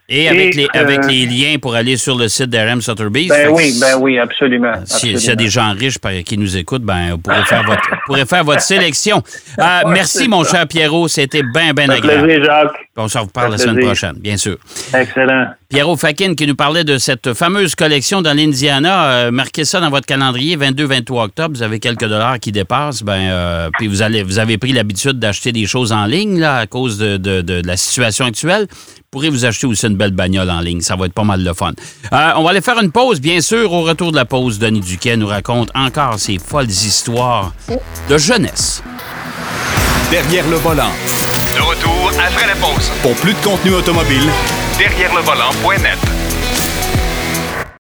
Et 0.10 0.30
avec, 0.30 0.54
Et, 0.56 0.58
les, 0.58 0.64
euh, 0.66 0.80
avec 0.80 1.06
les 1.08 1.26
liens 1.26 1.58
pour 1.62 1.76
aller 1.76 1.98
sur 1.98 2.18
le 2.18 2.28
site 2.28 2.50
d'RM 2.50 2.82
Sotheby's. 2.82 3.30
Ben 3.30 3.50
oui, 3.52 3.78
ben 3.80 3.98
oui, 4.00 4.20
absolument. 4.20 4.74
Si- 4.86 5.18
S'il 5.20 5.30
y 5.30 5.32
a 5.32 5.36
des 5.36 5.50
gens 5.50 5.74
riches 5.74 5.98
qui 6.26 6.38
nous 6.38 6.56
écoutent, 6.58 6.84
ben, 6.84 7.12
vous 7.12 7.18
pourrez 7.20 7.44
faire 7.46 7.64
votre, 7.64 7.82
vous 7.90 7.96
pourrez 8.06 8.26
faire 8.26 8.44
votre 8.44 8.62
sélection. 8.62 9.22
Euh, 9.60 9.82
merci, 9.88 10.28
mon 10.28 10.44
cher 10.44 10.68
Pierrot. 10.68 11.08
C'était 11.08 11.44
bien, 11.44 11.74
bien 11.74 11.88
agréable. 11.90 12.24
plaisir, 12.26 12.44
Jacques. 12.44 12.74
On 12.98 13.08
se 13.08 13.18
reparle 13.20 13.52
la 13.52 13.58
semaine 13.58 13.80
prochaine, 13.86 14.16
bien 14.20 14.36
sûr. 14.36 14.58
Excellent. 14.94 15.48
Pierrot 15.74 15.98
Fakin 15.98 16.36
qui 16.36 16.46
nous 16.46 16.54
parlait 16.56 16.84
de 16.84 17.00
cette 17.00 17.34
fameuse 17.34 17.74
collection 17.74 18.22
dans 18.22 18.38
l'Indiana. 18.38 19.06
Euh, 19.06 19.32
marquez 19.32 19.66
ça 19.66 19.80
dans 19.80 19.90
votre 19.90 20.06
calendrier, 20.06 20.56
22-23 20.56 21.24
octobre. 21.24 21.56
Vous 21.58 21.64
avez 21.64 21.80
quelques 21.80 22.06
dollars 22.08 22.40
qui 22.40 22.52
dépassent. 22.52 23.02
Ben, 23.02 23.14
euh, 23.32 23.70
puis 23.80 23.88
vous, 23.88 24.04
allez, 24.04 24.22
vous 24.22 24.38
avez 24.38 24.60
pris 24.60 24.72
l'habitude 24.72 25.18
d'acheter 25.18 25.52
des 25.52 25.66
choses 25.66 25.92
en 25.92 26.06
ligne 26.06 26.40
là, 26.40 26.58
à 26.58 26.68
cause 26.68 27.00
de, 27.00 27.18
de- 27.18 27.42
de 27.42 27.64
la 27.66 27.76
situation 27.76 28.26
actuelle. 28.26 28.68
Vous 28.70 29.02
pourrez 29.10 29.32
vous 29.32 29.46
acheter 29.46 29.66
aussi 29.66 29.88
une 29.88 29.96
belle 29.98 30.12
bagnole 30.12 30.52
en 30.52 30.60
ligne. 30.60 30.82
Ça 30.82 30.96
va 30.96 31.08
être 31.08 31.14
pas 31.14 31.24
mal 31.24 31.44
de 31.44 31.54
fun. 31.54 31.72
Euh, 32.14 32.32
on 32.36 32.44
va 32.44 32.52
aller 32.52 32.62
faire 32.62 32.80
une 32.80 32.92
pause, 32.92 33.20
bien 33.20 33.42
sûr. 33.42 33.74
Au 33.74 33.82
retour 33.82 34.12
de 34.12 34.16
la 34.16 34.26
pause, 34.26 34.60
Denis 34.60 34.80
Duquet 34.82 35.18
nous 35.18 35.26
raconte 35.28 35.72
encore 35.74 36.20
ses 36.20 36.38
folles 36.38 36.70
histoires 36.70 37.52
de 38.12 38.18
jeunesse. 38.20 38.84
Derrière 40.12 40.48
le 40.50 40.58
volant. 40.58 40.92
De 41.56 41.62
retour 41.62 42.12
après 42.24 42.46
la 42.46 42.56
pause. 42.58 42.92
Pour 43.02 43.16
plus 43.16 43.34
de 43.34 43.40
contenu 43.44 43.72
automobile, 43.74 44.30
Derrière 44.84 45.16
le 45.16 45.22
volant.net. 45.22 46.23